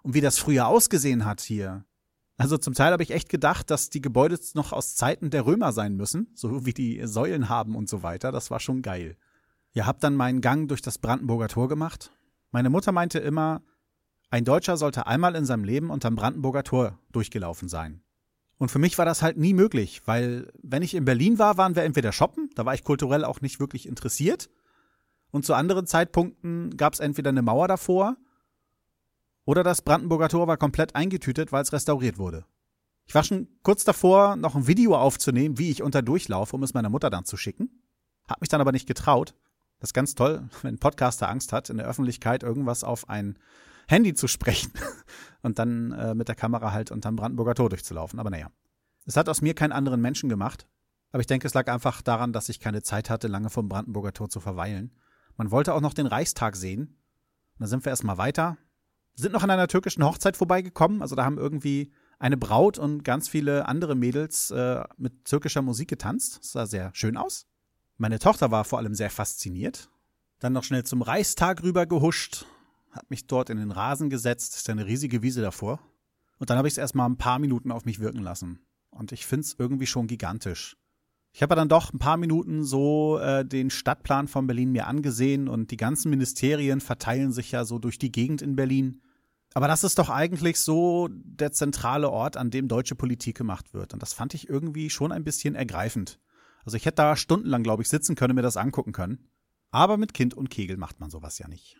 Und 0.04 0.14
wie 0.14 0.22
das 0.22 0.38
früher 0.38 0.68
ausgesehen 0.68 1.24
hat 1.24 1.40
hier. 1.40 1.86
Also 2.38 2.58
zum 2.58 2.74
Teil 2.74 2.92
habe 2.92 3.04
ich 3.04 3.12
echt 3.12 3.30
gedacht, 3.30 3.70
dass 3.70 3.90
die 3.90 4.02
Gebäude 4.02 4.38
noch 4.54 4.74
aus 4.74 4.96
Zeiten 4.96 5.30
der 5.30 5.46
Römer 5.46 5.72
sein 5.72 5.96
müssen, 5.96 6.32
so 6.36 6.66
wie 6.66 6.74
die 6.74 7.02
Säulen 7.06 7.50
haben 7.50 7.76
und 7.76 7.90
so 7.90 8.04
weiter. 8.04 8.32
Das 8.32 8.52
war 8.52 8.60
schon 8.60 8.82
geil. 8.82 9.18
Ja, 9.74 9.86
hab 9.86 10.00
dann 10.00 10.16
meinen 10.16 10.42
Gang 10.42 10.68
durch 10.68 10.82
das 10.82 10.98
Brandenburger 10.98 11.48
Tor 11.48 11.68
gemacht. 11.68 12.12
Meine 12.52 12.70
Mutter 12.70 12.92
meinte 12.92 13.20
immer, 13.20 13.62
ein 14.30 14.46
Deutscher 14.46 14.78
sollte 14.78 15.08
einmal 15.08 15.36
in 15.36 15.46
seinem 15.46 15.64
Leben 15.64 15.90
unterm 15.90 16.16
Brandenburger 16.16 16.64
Tor 16.64 17.00
durchgelaufen 17.12 17.68
sein. 17.68 18.04
Und 18.60 18.70
für 18.70 18.78
mich 18.78 18.98
war 18.98 19.06
das 19.06 19.24
halt 19.24 19.38
nie 19.38 19.54
möglich, 19.54 20.02
weil 20.06 20.52
wenn 20.62 20.84
ich 20.84 20.94
in 20.94 21.06
Berlin 21.06 21.40
war, 21.40 21.58
waren 21.58 21.76
wir 21.76 21.84
entweder 21.84 22.12
shoppen, 22.12 22.52
da 22.56 22.66
war 22.66 22.76
ich 22.76 22.84
kulturell 22.84 23.26
auch 23.26 23.42
nicht 23.42 23.60
wirklich 23.60 23.88
interessiert, 23.88 24.50
und 25.32 25.46
zu 25.46 25.54
anderen 25.54 25.86
Zeitpunkten 25.86 26.76
gab 26.76 26.94
es 26.94 27.00
entweder 27.00 27.30
eine 27.30 27.42
Mauer 27.42 27.68
davor 27.68 28.18
oder 29.46 29.64
das 29.64 29.82
Brandenburger 29.82 30.30
Tor 30.30 30.48
war 30.48 30.58
komplett 30.58 30.96
eingetütet, 30.96 31.52
weil 31.52 31.64
es 31.64 31.74
restauriert 31.74 32.18
wurde. 32.18 32.46
Ich 33.06 33.16
war 33.16 33.24
schon 33.24 33.48
kurz 33.64 33.84
davor, 33.84 34.36
noch 34.36 34.56
ein 34.56 34.68
Video 34.68 34.96
aufzunehmen, 34.96 35.58
wie 35.58 35.72
ich 35.72 35.82
unter 35.82 36.02
durchlaufe, 36.02 36.56
um 36.56 36.64
es 36.64 36.74
meiner 36.74 36.90
Mutter 36.90 37.10
dann 37.10 37.26
zu 37.26 37.38
schicken. 37.38 37.82
Hab 38.28 38.42
mich 38.42 38.50
dann 38.50 38.62
aber 38.62 38.72
nicht 38.72 38.88
getraut. 38.88 39.34
Das 39.80 39.90
ist 39.90 39.94
ganz 39.94 40.14
toll, 40.16 40.48
wenn 40.62 40.76
ein 40.76 40.80
Podcaster 40.80 41.30
Angst 41.30 41.54
hat, 41.54 41.70
in 41.70 41.78
der 41.78 41.88
Öffentlichkeit 41.88 42.44
irgendwas 42.44 42.84
auf 42.84 43.10
ein 43.10 43.38
Handy 43.90 44.14
zu 44.14 44.28
sprechen 44.28 44.72
und 45.42 45.60
dann 45.60 45.92
äh, 45.92 46.14
mit 46.14 46.28
der 46.28 46.36
Kamera 46.36 46.72
halt 46.72 46.92
unterm 46.92 47.16
Brandenburger 47.16 47.56
Tor 47.56 47.70
durchzulaufen. 47.70 48.20
Aber 48.20 48.30
naja, 48.30 48.52
es 49.06 49.18
hat 49.18 49.28
aus 49.30 49.42
mir 49.42 49.56
keinen 49.56 49.72
anderen 49.72 50.02
Menschen 50.02 50.30
gemacht. 50.30 50.68
Aber 51.12 51.22
ich 51.22 51.28
denke, 51.28 51.48
es 51.48 51.56
lag 51.56 51.68
einfach 51.68 52.04
daran, 52.04 52.34
dass 52.34 52.50
ich 52.50 52.60
keine 52.60 52.84
Zeit 52.84 53.10
hatte, 53.10 53.28
lange 53.28 53.50
vom 53.50 53.68
Brandenburger 53.68 54.14
Tor 54.14 54.30
zu 54.30 54.40
verweilen. 54.40 54.92
Man 55.38 55.50
wollte 55.50 55.74
auch 55.74 55.82
noch 55.82 55.96
den 55.96 56.06
Reichstag 56.06 56.56
sehen. 56.56 56.82
Und 56.82 57.62
dann 57.62 57.68
sind 57.68 57.84
wir 57.86 57.90
erstmal 57.90 58.20
weiter. 58.20 58.58
Sind 59.16 59.32
noch 59.32 59.42
an 59.42 59.50
einer 59.50 59.68
türkischen 59.68 60.04
Hochzeit 60.04 60.38
vorbeigekommen. 60.38 61.02
Also 61.02 61.16
da 61.16 61.26
haben 61.26 61.40
irgendwie 61.40 61.92
eine 62.20 62.38
Braut 62.38 62.78
und 62.78 63.04
ganz 63.04 63.28
viele 63.28 63.68
andere 63.68 63.96
Mädels 63.96 64.52
äh, 64.52 64.84
mit 64.98 65.26
türkischer 65.26 65.64
Musik 65.64 65.90
getanzt. 65.90 66.40
Das 66.40 66.52
sah 66.52 66.66
sehr 66.68 66.92
schön 66.94 67.18
aus. 67.18 67.48
Meine 67.98 68.20
Tochter 68.20 68.52
war 68.52 68.64
vor 68.66 68.78
allem 68.78 68.94
sehr 68.94 69.10
fasziniert. 69.10 69.90
Dann 70.40 70.54
noch 70.54 70.64
schnell 70.64 70.84
zum 70.84 71.02
Reichstag 71.02 71.64
rüber 71.64 71.86
gehuscht, 71.86 72.46
hab 72.92 73.10
mich 73.10 73.28
dort 73.28 73.50
in 73.50 73.58
den 73.58 73.72
Rasen 73.72 74.10
gesetzt, 74.10 74.56
ist 74.56 74.70
eine 74.70 74.86
riesige 74.86 75.22
Wiese 75.22 75.42
davor. 75.42 75.80
Und 76.38 76.50
dann 76.50 76.58
habe 76.58 76.68
ich 76.68 76.74
es 76.74 76.78
erstmal 76.78 77.10
ein 77.10 77.18
paar 77.18 77.40
Minuten 77.40 77.72
auf 77.72 77.86
mich 77.86 78.00
wirken 78.00 78.22
lassen. 78.22 78.60
Und 78.90 79.12
ich 79.12 79.26
finde 79.26 79.46
es 79.46 79.56
irgendwie 79.58 79.86
schon 79.86 80.08
gigantisch. 80.08 80.78
Ich 81.32 81.44
habe 81.44 81.56
dann 81.56 81.70
doch 81.70 81.94
ein 81.94 82.00
paar 82.00 82.18
Minuten 82.18 82.64
so 82.64 83.20
äh, 83.20 83.46
den 83.46 83.70
Stadtplan 83.70 84.28
von 84.28 84.48
Berlin 84.48 84.72
mir 84.72 84.88
angesehen 84.88 85.48
und 85.48 85.70
die 85.70 85.78
ganzen 85.78 86.10
Ministerien 86.10 86.82
verteilen 86.82 87.32
sich 87.32 87.52
ja 87.52 87.66
so 87.66 87.78
durch 87.78 88.00
die 88.00 88.12
Gegend 88.12 88.42
in 88.42 88.56
Berlin. 88.56 89.02
Aber 89.54 89.68
das 89.68 89.84
ist 89.84 90.00
doch 90.00 90.10
eigentlich 90.10 90.60
so 90.60 91.08
der 91.12 91.52
zentrale 91.52 92.10
Ort, 92.10 92.38
an 92.38 92.52
dem 92.52 92.68
deutsche 92.68 92.96
Politik 92.96 93.38
gemacht 93.38 93.74
wird. 93.74 93.94
Und 93.94 94.02
das 94.02 94.14
fand 94.14 94.34
ich 94.34 94.50
irgendwie 94.50 94.90
schon 94.90 95.12
ein 95.12 95.24
bisschen 95.24 95.56
ergreifend. 95.56 96.20
Also 96.66 96.78
ich 96.78 96.86
hätte 96.86 96.98
da 96.98 97.16
stundenlang, 97.16 97.64
glaube 97.64 97.84
ich, 97.84 97.90
sitzen 97.90 98.16
können, 98.16 98.36
mir 98.36 98.42
das 98.42 98.58
angucken 98.58 98.92
können. 98.92 99.30
Aber 99.72 99.98
mit 99.98 100.14
Kind 100.14 100.34
und 100.34 100.50
Kegel 100.50 100.78
macht 100.78 101.00
man 101.00 101.10
sowas 101.10 101.38
ja 101.38 101.48
nicht. 101.48 101.78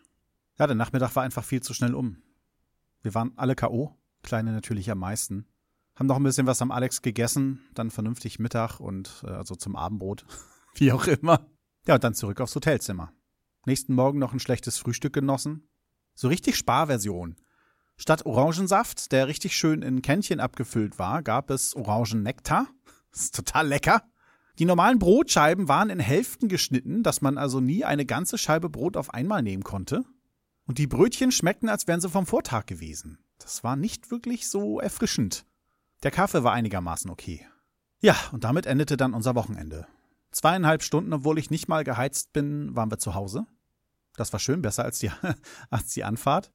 Ja, 0.58 0.66
der 0.66 0.76
Nachmittag 0.76 1.14
war 1.16 1.22
einfach 1.22 1.44
viel 1.44 1.62
zu 1.62 1.74
schnell 1.74 1.94
um. 1.94 2.22
Wir 3.02 3.14
waren 3.14 3.32
alle 3.36 3.54
K.O., 3.54 3.96
Kleine 4.22 4.52
natürlich 4.52 4.90
am 4.90 4.98
meisten. 4.98 5.46
Haben 5.96 6.06
noch 6.06 6.16
ein 6.16 6.22
bisschen 6.22 6.46
was 6.46 6.62
am 6.62 6.70
Alex 6.70 7.02
gegessen, 7.02 7.60
dann 7.74 7.90
vernünftig 7.90 8.38
Mittag 8.38 8.80
und 8.80 9.22
äh, 9.24 9.30
also 9.30 9.54
zum 9.54 9.76
Abendbrot, 9.76 10.26
wie 10.74 10.92
auch 10.92 11.06
immer. 11.06 11.46
Ja, 11.86 11.94
und 11.94 12.04
dann 12.04 12.14
zurück 12.14 12.40
aufs 12.40 12.54
Hotelzimmer. 12.54 13.12
Nächsten 13.66 13.94
Morgen 13.94 14.18
noch 14.18 14.32
ein 14.32 14.40
schlechtes 14.40 14.78
Frühstück 14.78 15.12
genossen. 15.12 15.68
So 16.14 16.28
richtig 16.28 16.56
Sparversion. 16.56 17.36
Statt 17.96 18.24
Orangensaft, 18.24 19.12
der 19.12 19.28
richtig 19.28 19.56
schön 19.56 19.82
in 19.82 20.00
Kännchen 20.00 20.40
abgefüllt 20.40 20.98
war, 20.98 21.22
gab 21.22 21.50
es 21.50 21.74
Orangennektar. 21.76 22.68
Ist 23.12 23.34
total 23.34 23.68
lecker. 23.68 24.02
Die 24.58 24.64
normalen 24.64 24.98
Brotscheiben 24.98 25.68
waren 25.68 25.90
in 25.90 26.00
Hälften 26.00 26.48
geschnitten, 26.48 27.02
dass 27.02 27.20
man 27.20 27.38
also 27.38 27.60
nie 27.60 27.84
eine 27.84 28.06
ganze 28.06 28.38
Scheibe 28.38 28.68
Brot 28.68 28.96
auf 28.96 29.12
einmal 29.12 29.42
nehmen 29.42 29.64
konnte. 29.64 30.04
Und 30.70 30.78
die 30.78 30.86
Brötchen 30.86 31.32
schmeckten, 31.32 31.68
als 31.68 31.88
wären 31.88 32.00
sie 32.00 32.08
vom 32.08 32.26
Vortag 32.26 32.66
gewesen. 32.66 33.18
Das 33.38 33.64
war 33.64 33.74
nicht 33.74 34.12
wirklich 34.12 34.48
so 34.48 34.78
erfrischend. 34.78 35.44
Der 36.04 36.12
Kaffee 36.12 36.44
war 36.44 36.52
einigermaßen 36.52 37.10
okay. 37.10 37.44
Ja, 37.98 38.14
und 38.30 38.44
damit 38.44 38.66
endete 38.66 38.96
dann 38.96 39.12
unser 39.12 39.34
Wochenende. 39.34 39.88
Zweieinhalb 40.30 40.84
Stunden, 40.84 41.12
obwohl 41.12 41.40
ich 41.40 41.50
nicht 41.50 41.66
mal 41.66 41.82
geheizt 41.82 42.32
bin, 42.32 42.76
waren 42.76 42.88
wir 42.88 43.00
zu 43.00 43.16
Hause. 43.16 43.48
Das 44.14 44.32
war 44.32 44.38
schön, 44.38 44.62
besser 44.62 44.84
als 44.84 45.00
die, 45.00 45.10
als 45.70 45.92
die 45.92 46.04
Anfahrt. 46.04 46.52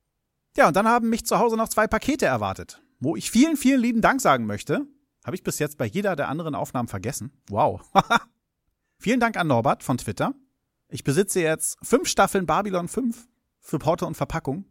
Ja, 0.56 0.70
und 0.70 0.78
dann 0.78 0.88
haben 0.88 1.10
mich 1.10 1.26
zu 1.26 1.38
Hause 1.38 1.58
noch 1.58 1.68
zwei 1.68 1.86
Pakete 1.86 2.26
erwartet, 2.26 2.82
wo 3.02 3.18
ich 3.18 3.30
vielen, 3.30 3.58
vielen 3.58 3.82
lieben 3.82 4.00
Dank 4.00 4.22
sagen 4.22 4.46
möchte. 4.46 4.88
Habe 5.26 5.36
ich 5.36 5.44
bis 5.44 5.60
jetzt 5.60 5.78
bei 5.78 5.88
jeder 5.88 6.16
der 6.16 6.30
anderen 6.30 6.56
Aufnahmen 6.56 6.88
vergessen. 6.88 7.34
Wow. 7.50 7.82
vielen 8.98 9.20
Dank 9.20 9.36
an 9.36 9.48
Norbert 9.48 9.84
von 9.84 9.98
Twitter. 9.98 10.34
Ich 10.88 11.04
besitze 11.04 11.42
jetzt 11.42 11.78
fünf 11.84 12.08
Staffeln 12.08 12.46
Babylon 12.46 12.88
5 12.88 13.28
für 13.66 13.80
Porto 13.80 14.06
und 14.06 14.16
Verpackung. 14.16 14.66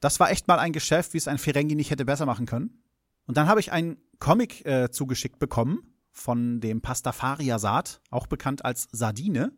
Das 0.00 0.20
war 0.20 0.30
echt 0.30 0.46
mal 0.46 0.58
ein 0.58 0.72
Geschäft, 0.72 1.14
wie 1.14 1.18
es 1.18 1.28
ein 1.28 1.38
Ferengi 1.38 1.74
nicht 1.74 1.90
hätte 1.90 2.04
besser 2.04 2.26
machen 2.26 2.46
können. 2.46 2.82
Und 3.26 3.38
dann 3.38 3.48
habe 3.48 3.58
ich 3.58 3.72
einen 3.72 3.96
Comic 4.18 4.64
äh, 4.66 4.90
zugeschickt 4.90 5.38
bekommen 5.38 5.94
von 6.12 6.60
dem 6.60 6.82
Pastafaria 6.82 7.58
Saat, 7.58 8.02
auch 8.10 8.26
bekannt 8.26 8.64
als 8.64 8.86
Sardine. 8.92 9.52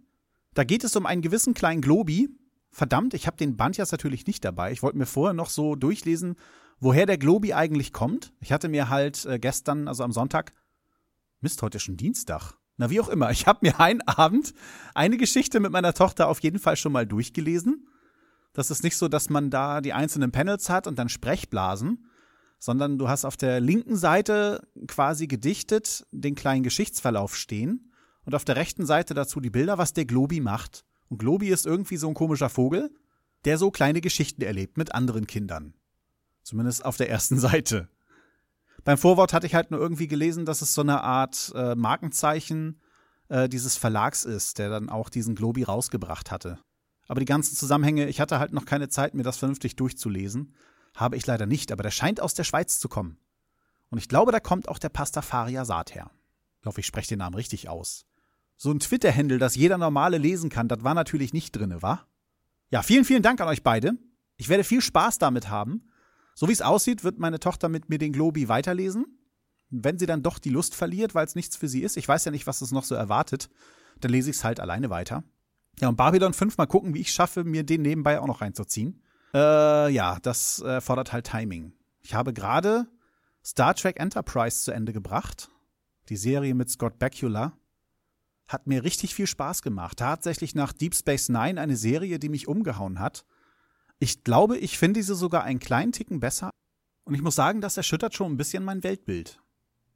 Da 0.54 0.62
geht 0.62 0.84
es 0.84 0.94
um 0.94 1.04
einen 1.04 1.20
gewissen 1.20 1.52
kleinen 1.52 1.80
Globi. 1.82 2.28
Verdammt, 2.70 3.12
ich 3.12 3.26
habe 3.26 3.36
den 3.36 3.56
Band 3.56 3.76
jetzt 3.76 3.90
natürlich 3.90 4.26
nicht 4.26 4.44
dabei. 4.44 4.70
Ich 4.70 4.82
wollte 4.82 4.98
mir 4.98 5.06
vorher 5.06 5.34
noch 5.34 5.50
so 5.50 5.74
durchlesen, 5.74 6.36
woher 6.78 7.06
der 7.06 7.18
Globi 7.18 7.52
eigentlich 7.52 7.92
kommt. 7.92 8.32
Ich 8.40 8.52
hatte 8.52 8.68
mir 8.68 8.88
halt 8.88 9.26
äh, 9.26 9.40
gestern, 9.40 9.88
also 9.88 10.04
am 10.04 10.12
Sonntag, 10.12 10.52
Mist, 11.40 11.60
heute 11.60 11.76
ist 11.76 11.82
schon 11.82 11.96
Dienstag. 11.96 12.54
Na, 12.76 12.88
wie 12.88 13.00
auch 13.00 13.08
immer. 13.08 13.30
Ich 13.32 13.46
habe 13.46 13.60
mir 13.62 13.80
einen 13.80 14.02
Abend 14.02 14.54
eine 14.94 15.16
Geschichte 15.16 15.58
mit 15.58 15.72
meiner 15.72 15.92
Tochter 15.92 16.28
auf 16.28 16.40
jeden 16.40 16.60
Fall 16.60 16.76
schon 16.76 16.92
mal 16.92 17.06
durchgelesen. 17.06 17.88
Das 18.56 18.70
ist 18.70 18.82
nicht 18.82 18.96
so, 18.96 19.06
dass 19.08 19.28
man 19.28 19.50
da 19.50 19.82
die 19.82 19.92
einzelnen 19.92 20.32
Panels 20.32 20.70
hat 20.70 20.86
und 20.86 20.98
dann 20.98 21.10
Sprechblasen, 21.10 22.06
sondern 22.58 22.96
du 22.96 23.06
hast 23.06 23.26
auf 23.26 23.36
der 23.36 23.60
linken 23.60 23.96
Seite 23.96 24.66
quasi 24.86 25.26
gedichtet 25.26 26.06
den 26.10 26.34
kleinen 26.34 26.62
Geschichtsverlauf 26.62 27.36
stehen 27.36 27.92
und 28.24 28.34
auf 28.34 28.46
der 28.46 28.56
rechten 28.56 28.86
Seite 28.86 29.12
dazu 29.12 29.40
die 29.40 29.50
Bilder, 29.50 29.76
was 29.76 29.92
der 29.92 30.06
Globi 30.06 30.40
macht. 30.40 30.86
Und 31.10 31.18
Globi 31.18 31.50
ist 31.50 31.66
irgendwie 31.66 31.98
so 31.98 32.08
ein 32.08 32.14
komischer 32.14 32.48
Vogel, 32.48 32.90
der 33.44 33.58
so 33.58 33.70
kleine 33.70 34.00
Geschichten 34.00 34.40
erlebt 34.40 34.78
mit 34.78 34.94
anderen 34.94 35.26
Kindern. 35.26 35.74
Zumindest 36.42 36.82
auf 36.82 36.96
der 36.96 37.10
ersten 37.10 37.38
Seite. 37.38 37.90
Beim 38.84 38.96
Vorwort 38.96 39.34
hatte 39.34 39.46
ich 39.46 39.54
halt 39.54 39.70
nur 39.70 39.80
irgendwie 39.80 40.08
gelesen, 40.08 40.46
dass 40.46 40.62
es 40.62 40.72
so 40.72 40.80
eine 40.80 41.02
Art 41.02 41.52
äh, 41.54 41.74
Markenzeichen 41.74 42.80
äh, 43.28 43.50
dieses 43.50 43.76
Verlags 43.76 44.24
ist, 44.24 44.58
der 44.58 44.70
dann 44.70 44.88
auch 44.88 45.10
diesen 45.10 45.34
Globi 45.34 45.62
rausgebracht 45.62 46.30
hatte. 46.30 46.58
Aber 47.08 47.20
die 47.20 47.26
ganzen 47.26 47.54
Zusammenhänge, 47.54 48.08
ich 48.08 48.20
hatte 48.20 48.38
halt 48.38 48.52
noch 48.52 48.64
keine 48.64 48.88
Zeit, 48.88 49.14
mir 49.14 49.22
das 49.22 49.36
vernünftig 49.36 49.76
durchzulesen. 49.76 50.54
Habe 50.94 51.16
ich 51.16 51.26
leider 51.26 51.46
nicht, 51.46 51.72
aber 51.72 51.82
der 51.82 51.90
scheint 51.90 52.20
aus 52.20 52.34
der 52.34 52.44
Schweiz 52.44 52.78
zu 52.78 52.88
kommen. 52.88 53.18
Und 53.90 53.98
ich 53.98 54.08
glaube, 54.08 54.32
da 54.32 54.40
kommt 54.40 54.68
auch 54.68 54.78
der 54.78 54.88
Pastafaria 54.88 55.64
Saat 55.64 55.94
her. 55.94 56.10
Ich 56.60 56.66
hoffe, 56.66 56.80
ich 56.80 56.86
spreche 56.86 57.08
den 57.08 57.18
Namen 57.18 57.36
richtig 57.36 57.68
aus. 57.68 58.06
So 58.56 58.72
ein 58.72 58.80
Twitter-Handle, 58.80 59.38
das 59.38 59.54
jeder 59.54 59.78
Normale 59.78 60.18
lesen 60.18 60.50
kann, 60.50 60.68
das 60.68 60.82
war 60.82 60.94
natürlich 60.94 61.32
nicht 61.32 61.52
drinne, 61.52 61.82
wa? 61.82 62.06
Ja, 62.70 62.82
vielen, 62.82 63.04
vielen 63.04 63.22
Dank 63.22 63.40
an 63.40 63.48
euch 63.48 63.62
beide. 63.62 63.92
Ich 64.36 64.48
werde 64.48 64.64
viel 64.64 64.80
Spaß 64.80 65.18
damit 65.18 65.48
haben. 65.48 65.88
So 66.34 66.48
wie 66.48 66.52
es 66.52 66.62
aussieht, 66.62 67.04
wird 67.04 67.18
meine 67.18 67.38
Tochter 67.38 67.68
mit 67.68 67.88
mir 67.88 67.98
den 67.98 68.12
Globi 68.12 68.48
weiterlesen. 68.48 69.06
Wenn 69.70 69.98
sie 69.98 70.06
dann 70.06 70.22
doch 70.22 70.38
die 70.38 70.50
Lust 70.50 70.74
verliert, 70.74 71.14
weil 71.14 71.26
es 71.26 71.34
nichts 71.34 71.56
für 71.56 71.68
sie 71.68 71.82
ist, 71.82 71.96
ich 71.96 72.08
weiß 72.08 72.24
ja 72.24 72.30
nicht, 72.30 72.46
was 72.46 72.62
es 72.62 72.72
noch 72.72 72.84
so 72.84 72.94
erwartet, 72.94 73.48
dann 74.00 74.10
lese 74.10 74.30
ich 74.30 74.36
es 74.36 74.44
halt 74.44 74.60
alleine 74.60 74.90
weiter. 74.90 75.24
Ja, 75.80 75.88
und 75.88 75.96
Babylon 75.96 76.32
5 76.32 76.56
mal 76.56 76.66
gucken, 76.66 76.94
wie 76.94 77.00
ich 77.00 77.12
schaffe, 77.12 77.44
mir 77.44 77.62
den 77.62 77.82
nebenbei 77.82 78.20
auch 78.20 78.26
noch 78.26 78.40
reinzuziehen. 78.40 79.02
Äh, 79.34 79.90
ja, 79.90 80.18
das 80.22 80.60
äh, 80.62 80.80
fordert 80.80 81.12
halt 81.12 81.26
Timing. 81.26 81.72
Ich 82.00 82.14
habe 82.14 82.32
gerade 82.32 82.86
Star 83.44 83.74
Trek 83.74 84.00
Enterprise 84.00 84.62
zu 84.62 84.72
Ende 84.72 84.92
gebracht. 84.92 85.50
Die 86.08 86.16
Serie 86.16 86.54
mit 86.54 86.70
Scott 86.70 86.98
Bakula. 86.98 87.52
Hat 88.48 88.66
mir 88.66 88.84
richtig 88.84 89.14
viel 89.14 89.26
Spaß 89.26 89.62
gemacht. 89.62 89.98
Tatsächlich 89.98 90.54
nach 90.54 90.72
Deep 90.72 90.94
Space 90.94 91.28
Nine 91.28 91.60
eine 91.60 91.76
Serie, 91.76 92.18
die 92.18 92.28
mich 92.28 92.48
umgehauen 92.48 93.00
hat. 93.00 93.26
Ich 93.98 94.24
glaube, 94.24 94.56
ich 94.56 94.78
finde 94.78 95.02
sie 95.02 95.14
sogar 95.14 95.42
einen 95.42 95.58
kleinen 95.58 95.92
Ticken 95.92 96.20
besser. 96.20 96.50
Und 97.04 97.14
ich 97.14 97.22
muss 97.22 97.34
sagen, 97.34 97.60
das 97.60 97.76
erschüttert 97.76 98.14
schon 98.14 98.32
ein 98.32 98.36
bisschen 98.36 98.64
mein 98.64 98.82
Weltbild. 98.82 99.40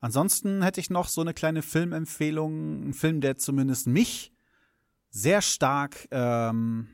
Ansonsten 0.01 0.63
hätte 0.63 0.81
ich 0.81 0.91
noch 0.91 1.09
so 1.09 1.21
eine 1.21 1.35
kleine 1.35 1.63
Filmempfehlung, 1.63 2.89
ein 2.89 2.95
Film, 2.95 3.21
der 3.21 3.37
zumindest 3.37 3.87
mich 3.87 4.33
sehr 5.11 5.43
stark, 5.43 6.09
ähm, 6.11 6.89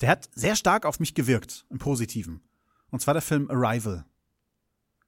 der 0.00 0.08
hat 0.08 0.28
sehr 0.34 0.56
stark 0.56 0.86
auf 0.86 0.98
mich 0.98 1.14
gewirkt, 1.14 1.66
im 1.70 1.78
Positiven. 1.78 2.42
Und 2.90 3.00
zwar 3.00 3.14
der 3.14 3.22
Film 3.22 3.50
Arrival. 3.50 4.04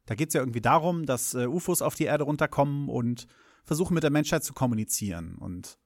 Da 0.07 0.15
geht 0.15 0.29
es 0.29 0.35
ja 0.35 0.41
irgendwie 0.41 0.61
darum, 0.61 1.07
dass 1.07 1.35
äh, 1.35 1.47
UFOs 1.47 1.83
auf 1.83 1.95
die 1.95 2.05
Erde 2.05 2.25
runterkommen 2.25 2.89
und 2.89 3.27
versuchen 3.65 3.95
mit 3.95 4.03
der 4.03 4.11
Menschheit 4.11 4.45
zu 4.45 4.53
kommunizieren. 4.53 5.37
Und 5.37 5.79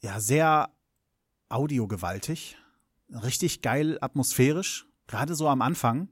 ja, 0.00 0.20
sehr 0.20 0.70
audiogewaltig, 1.48 2.56
richtig 3.10 3.62
geil 3.62 3.98
atmosphärisch, 4.00 4.86
gerade 5.06 5.34
so 5.34 5.48
am 5.48 5.62
Anfang. 5.62 6.08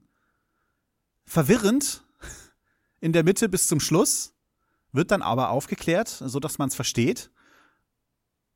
Verwirrend 1.24 2.04
in 3.00 3.12
der 3.12 3.24
Mitte 3.24 3.48
bis 3.48 3.66
zum 3.66 3.80
Schluss, 3.80 4.34
wird 4.92 5.10
dann 5.10 5.22
aber 5.22 5.50
aufgeklärt, 5.50 6.08
so 6.08 6.40
dass 6.40 6.58
man 6.58 6.68
es 6.68 6.74
versteht. 6.74 7.30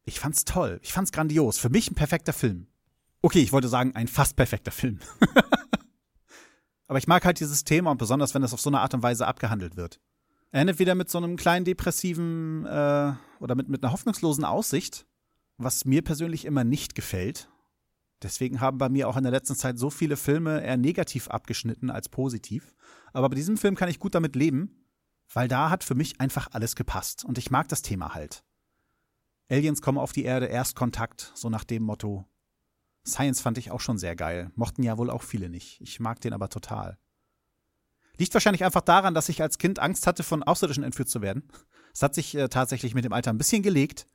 Ich 0.05 0.21
fand's 0.21 0.45
toll, 0.45 0.81
ich 0.83 0.93
fand's 0.93 1.12
grandios. 1.12 1.59
Für 1.59 1.71
mich 1.71 1.90
ein 1.90 1.95
perfekter 1.95 2.33
Film. 2.33 2.67
Okay, 3.23 3.40
ich 3.40 3.53
wollte 3.53 3.69
sagen, 3.69 3.95
ein 3.95 4.09
fast 4.09 4.37
perfekter 4.37 4.71
Film. 4.71 4.99
aber 6.88 6.99
ich 6.99 7.07
mag 7.07 7.25
halt 7.25 7.40
dieses 7.40 7.64
Thema 7.64 7.90
und 7.90 7.99
besonders, 7.99 8.35
wenn 8.35 8.43
es 8.43 8.53
auf 8.53 8.61
so 8.61 8.69
eine 8.69 8.81
Art 8.81 8.93
und 8.93 9.03
Weise 9.03 9.27
abgehandelt 9.27 9.77
wird. 9.77 10.01
Er 10.51 10.61
endet 10.61 10.79
wieder 10.79 10.95
mit 10.95 11.11
so 11.11 11.19
einem 11.19 11.37
kleinen 11.37 11.64
depressiven 11.64 12.67
äh, 12.67 13.12
oder 13.40 13.55
mit, 13.55 13.69
mit 13.69 13.83
einer 13.83 13.93
hoffnungslosen 13.93 14.45
Aussicht, 14.45 15.07
was 15.57 15.85
mir 15.85 16.03
persönlich 16.03 16.45
immer 16.45 16.64
nicht 16.64 16.95
gefällt. 16.95 17.49
Deswegen 18.23 18.61
haben 18.61 18.79
bei 18.79 18.88
mir 18.88 19.09
auch 19.09 19.17
in 19.17 19.23
der 19.23 19.33
letzten 19.33 19.57
Zeit 19.57 19.79
so 19.79 19.90
viele 19.90 20.17
Filme 20.17 20.62
eher 20.62 20.77
negativ 20.77 21.29
abgeschnitten 21.29 21.90
als 21.90 22.09
positiv. 22.09 22.75
Aber 23.12 23.29
bei 23.31 23.37
diesem 23.37 23.57
Film 23.57 23.75
kann 23.75 23.88
ich 23.88 23.99
gut 23.99 24.14
damit 24.14 24.37
leben, 24.37 24.85
weil 25.33 25.49
da 25.49 25.71
hat 25.71 25.83
für 25.83 25.95
mich 25.95 26.21
einfach 26.21 26.49
alles 26.53 26.77
gepasst. 26.77 27.25
Und 27.25 27.38
ich 27.38 27.51
mag 27.51 27.69
das 27.69 27.83
Thema 27.83 28.14
halt. 28.14 28.45
Aliens 29.50 29.83
kommen 29.83 29.98
auf 29.98 30.12
die 30.12 30.24
Erde, 30.24 30.46
Erstkontakt, 30.46 31.33
so 31.35 31.50
nach 31.50 31.64
dem 31.64 31.83
Motto. 31.83 32.26
Science 33.07 33.40
fand 33.40 33.59
ich 33.59 33.70
auch 33.70 33.80
schon 33.80 33.98
sehr 33.98 34.16
geil. 34.16 34.50
Mochten 34.54 34.83
ja 34.83 34.96
wohl 34.96 35.11
auch 35.11 35.22
viele 35.22 35.50
nicht. 35.50 35.80
Ich 35.80 36.00
mag 36.00 36.20
den 36.20 36.33
aber 36.33 36.48
total. 36.48 36.98
Liegt 38.16 38.33
wahrscheinlich 38.33 38.64
einfach 38.64 38.80
daran, 38.80 39.14
dass 39.14 39.28
ich 39.28 39.42
als 39.42 39.59
Kind 39.59 39.78
Angst 39.78 40.07
hatte, 40.07 40.22
von 40.22 40.42
Außerirdischen 40.42 40.85
entführt 40.85 41.09
zu 41.09 41.20
werden. 41.20 41.48
Es 41.92 42.02
hat 42.02 42.14
sich 42.14 42.35
äh, 42.35 42.48
tatsächlich 42.48 42.94
mit 42.94 43.04
dem 43.04 43.12
Alter 43.12 43.33
ein 43.33 43.38
bisschen 43.38 43.62
gelegt. 43.62 44.07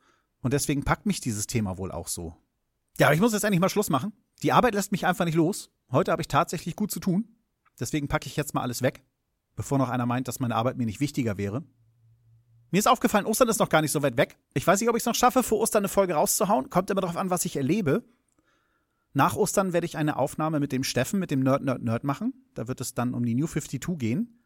Und 0.42 0.52
deswegen 0.52 0.84
packt 0.84 1.06
mich 1.06 1.20
dieses 1.20 1.46
Thema 1.46 1.76
wohl 1.76 1.92
auch 1.92 2.08
so. 2.08 2.34
Ja, 2.98 3.06
aber 3.06 3.14
ich 3.14 3.20
muss 3.20 3.32
jetzt 3.32 3.44
endlich 3.44 3.60
mal 3.60 3.68
Schluss 3.68 3.90
machen. 3.90 4.12
Die 4.42 4.52
Arbeit 4.52 4.74
lässt 4.74 4.90
mich 4.90 5.06
einfach 5.06 5.26
nicht 5.26 5.34
los. 5.34 5.70
Heute 5.90 6.12
habe 6.12 6.22
ich 6.22 6.28
tatsächlich 6.28 6.76
gut 6.76 6.90
zu 6.90 6.98
tun. 6.98 7.36
Deswegen 7.78 8.08
packe 8.08 8.26
ich 8.26 8.36
jetzt 8.36 8.54
mal 8.54 8.62
alles 8.62 8.82
weg, 8.82 9.04
bevor 9.54 9.78
noch 9.78 9.88
einer 9.88 10.06
meint, 10.06 10.28
dass 10.28 10.40
meine 10.40 10.56
Arbeit 10.56 10.76
mir 10.76 10.86
nicht 10.86 11.00
wichtiger 11.00 11.36
wäre. 11.36 11.62
Mir 12.70 12.78
ist 12.78 12.88
aufgefallen, 12.88 13.26
Ostern 13.26 13.48
ist 13.48 13.58
noch 13.58 13.68
gar 13.68 13.82
nicht 13.82 13.92
so 13.92 14.02
weit 14.02 14.16
weg. 14.16 14.36
Ich 14.54 14.66
weiß 14.66 14.80
nicht, 14.80 14.88
ob 14.88 14.96
ich 14.96 15.02
es 15.02 15.06
noch 15.06 15.14
schaffe, 15.14 15.42
vor 15.42 15.58
Ostern 15.58 15.80
eine 15.80 15.88
Folge 15.88 16.14
rauszuhauen. 16.14 16.70
Kommt 16.70 16.90
immer 16.90 17.00
darauf 17.00 17.16
an, 17.16 17.30
was 17.30 17.44
ich 17.44 17.56
erlebe. 17.56 18.04
Nach 19.12 19.34
Ostern 19.34 19.72
werde 19.72 19.86
ich 19.86 19.96
eine 19.96 20.16
Aufnahme 20.16 20.60
mit 20.60 20.70
dem 20.70 20.84
Steffen, 20.84 21.18
mit 21.18 21.30
dem 21.30 21.40
Nerd 21.40 21.64
Nerd 21.64 21.82
Nerd 21.82 22.04
machen. 22.04 22.32
Da 22.54 22.68
wird 22.68 22.80
es 22.80 22.94
dann 22.94 23.14
um 23.14 23.24
die 23.24 23.34
New 23.34 23.46
52 23.46 23.98
gehen. 23.98 24.40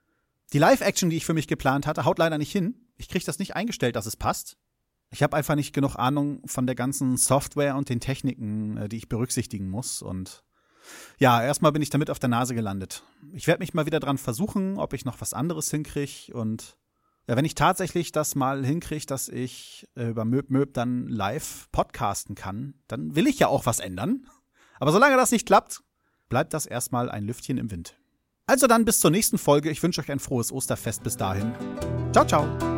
Die 0.53 0.59
Live-Action, 0.59 1.11
die 1.11 1.17
ich 1.17 1.27
für 1.27 1.35
mich 1.35 1.49
geplant 1.49 1.87
hatte, 1.87 2.05
haut 2.05 2.19
leider 2.19 2.39
nicht 2.39 2.53
hin. 2.53 2.75
Ich 2.97 3.09
kriege 3.09 3.25
das 3.25 3.39
nicht 3.39 3.57
eingestellt, 3.57 3.97
dass 3.97 4.07
es 4.07 4.17
passt. 4.17 4.57
Ich 5.11 5.23
habe 5.23 5.37
einfach 5.37 5.55
nicht 5.55 5.75
genug 5.75 5.97
Ahnung 5.97 6.41
von 6.47 6.67
der 6.67 6.75
ganzen 6.75 7.17
Software 7.17 7.77
und 7.77 7.89
den 7.89 8.01
Techniken, 8.01 8.77
äh, 8.77 8.89
die 8.89 8.97
ich 8.97 9.09
berücksichtigen 9.09 9.69
muss. 9.69 10.01
Und 10.03 10.45
ja, 11.19 11.43
erstmal 11.43 11.73
bin 11.73 11.83
ich 11.83 11.91
damit 11.91 12.11
auf 12.11 12.19
der 12.19 12.29
Nase 12.29 12.55
gelandet. 12.55 13.05
Ich 13.33 13.47
werde 13.47 13.61
mich 13.61 13.75
mal 13.75 13.87
wieder 13.87 14.01
dran 14.01 14.19
versuchen, 14.19 14.79
ob 14.79 14.93
ich 14.93 15.05
noch 15.05 15.21
was 15.21 15.35
anderes 15.35 15.71
hinkriege. 15.71 16.33
Und 16.33 16.77
ja, 17.27 17.37
wenn 17.37 17.45
ich 17.45 17.55
tatsächlich 17.55 18.13
das 18.13 18.35
mal 18.35 18.65
hinkriege, 18.65 19.07
dass 19.07 19.29
ich 19.29 19.89
äh, 19.97 20.09
über 20.09 20.25
Möb 20.25 20.51
Möb 20.51 20.75
dann 20.75 21.09
live 21.09 21.69
podcasten 21.73 22.35
kann, 22.35 22.75
dann 22.87 23.17
will 23.17 23.27
ich 23.27 23.39
ja 23.39 23.49
auch 23.49 23.67
was 23.67 23.81
ändern. 23.81 24.27
Aber 24.79 24.93
solange 24.93 25.17
das 25.17 25.31
nicht 25.31 25.47
klappt, 25.47 25.83
bleibt 26.29 26.53
das 26.53 26.67
erstmal 26.67 27.11
ein 27.11 27.25
Lüftchen 27.25 27.59
im 27.59 27.71
Wind. 27.71 27.97
Also 28.47 28.67
dann 28.67 28.85
bis 28.85 29.01
zur 29.01 29.11
nächsten 29.11 29.39
Folge. 29.39 29.71
Ich 29.71 29.83
wünsche 29.83 30.03
euch 30.03 30.11
ein 30.11 30.19
frohes 30.19 30.53
Osterfest 30.53 31.03
bis 31.03 31.17
dahin. 31.17 31.55
Ciao, 32.13 32.27
ciao. 32.27 32.74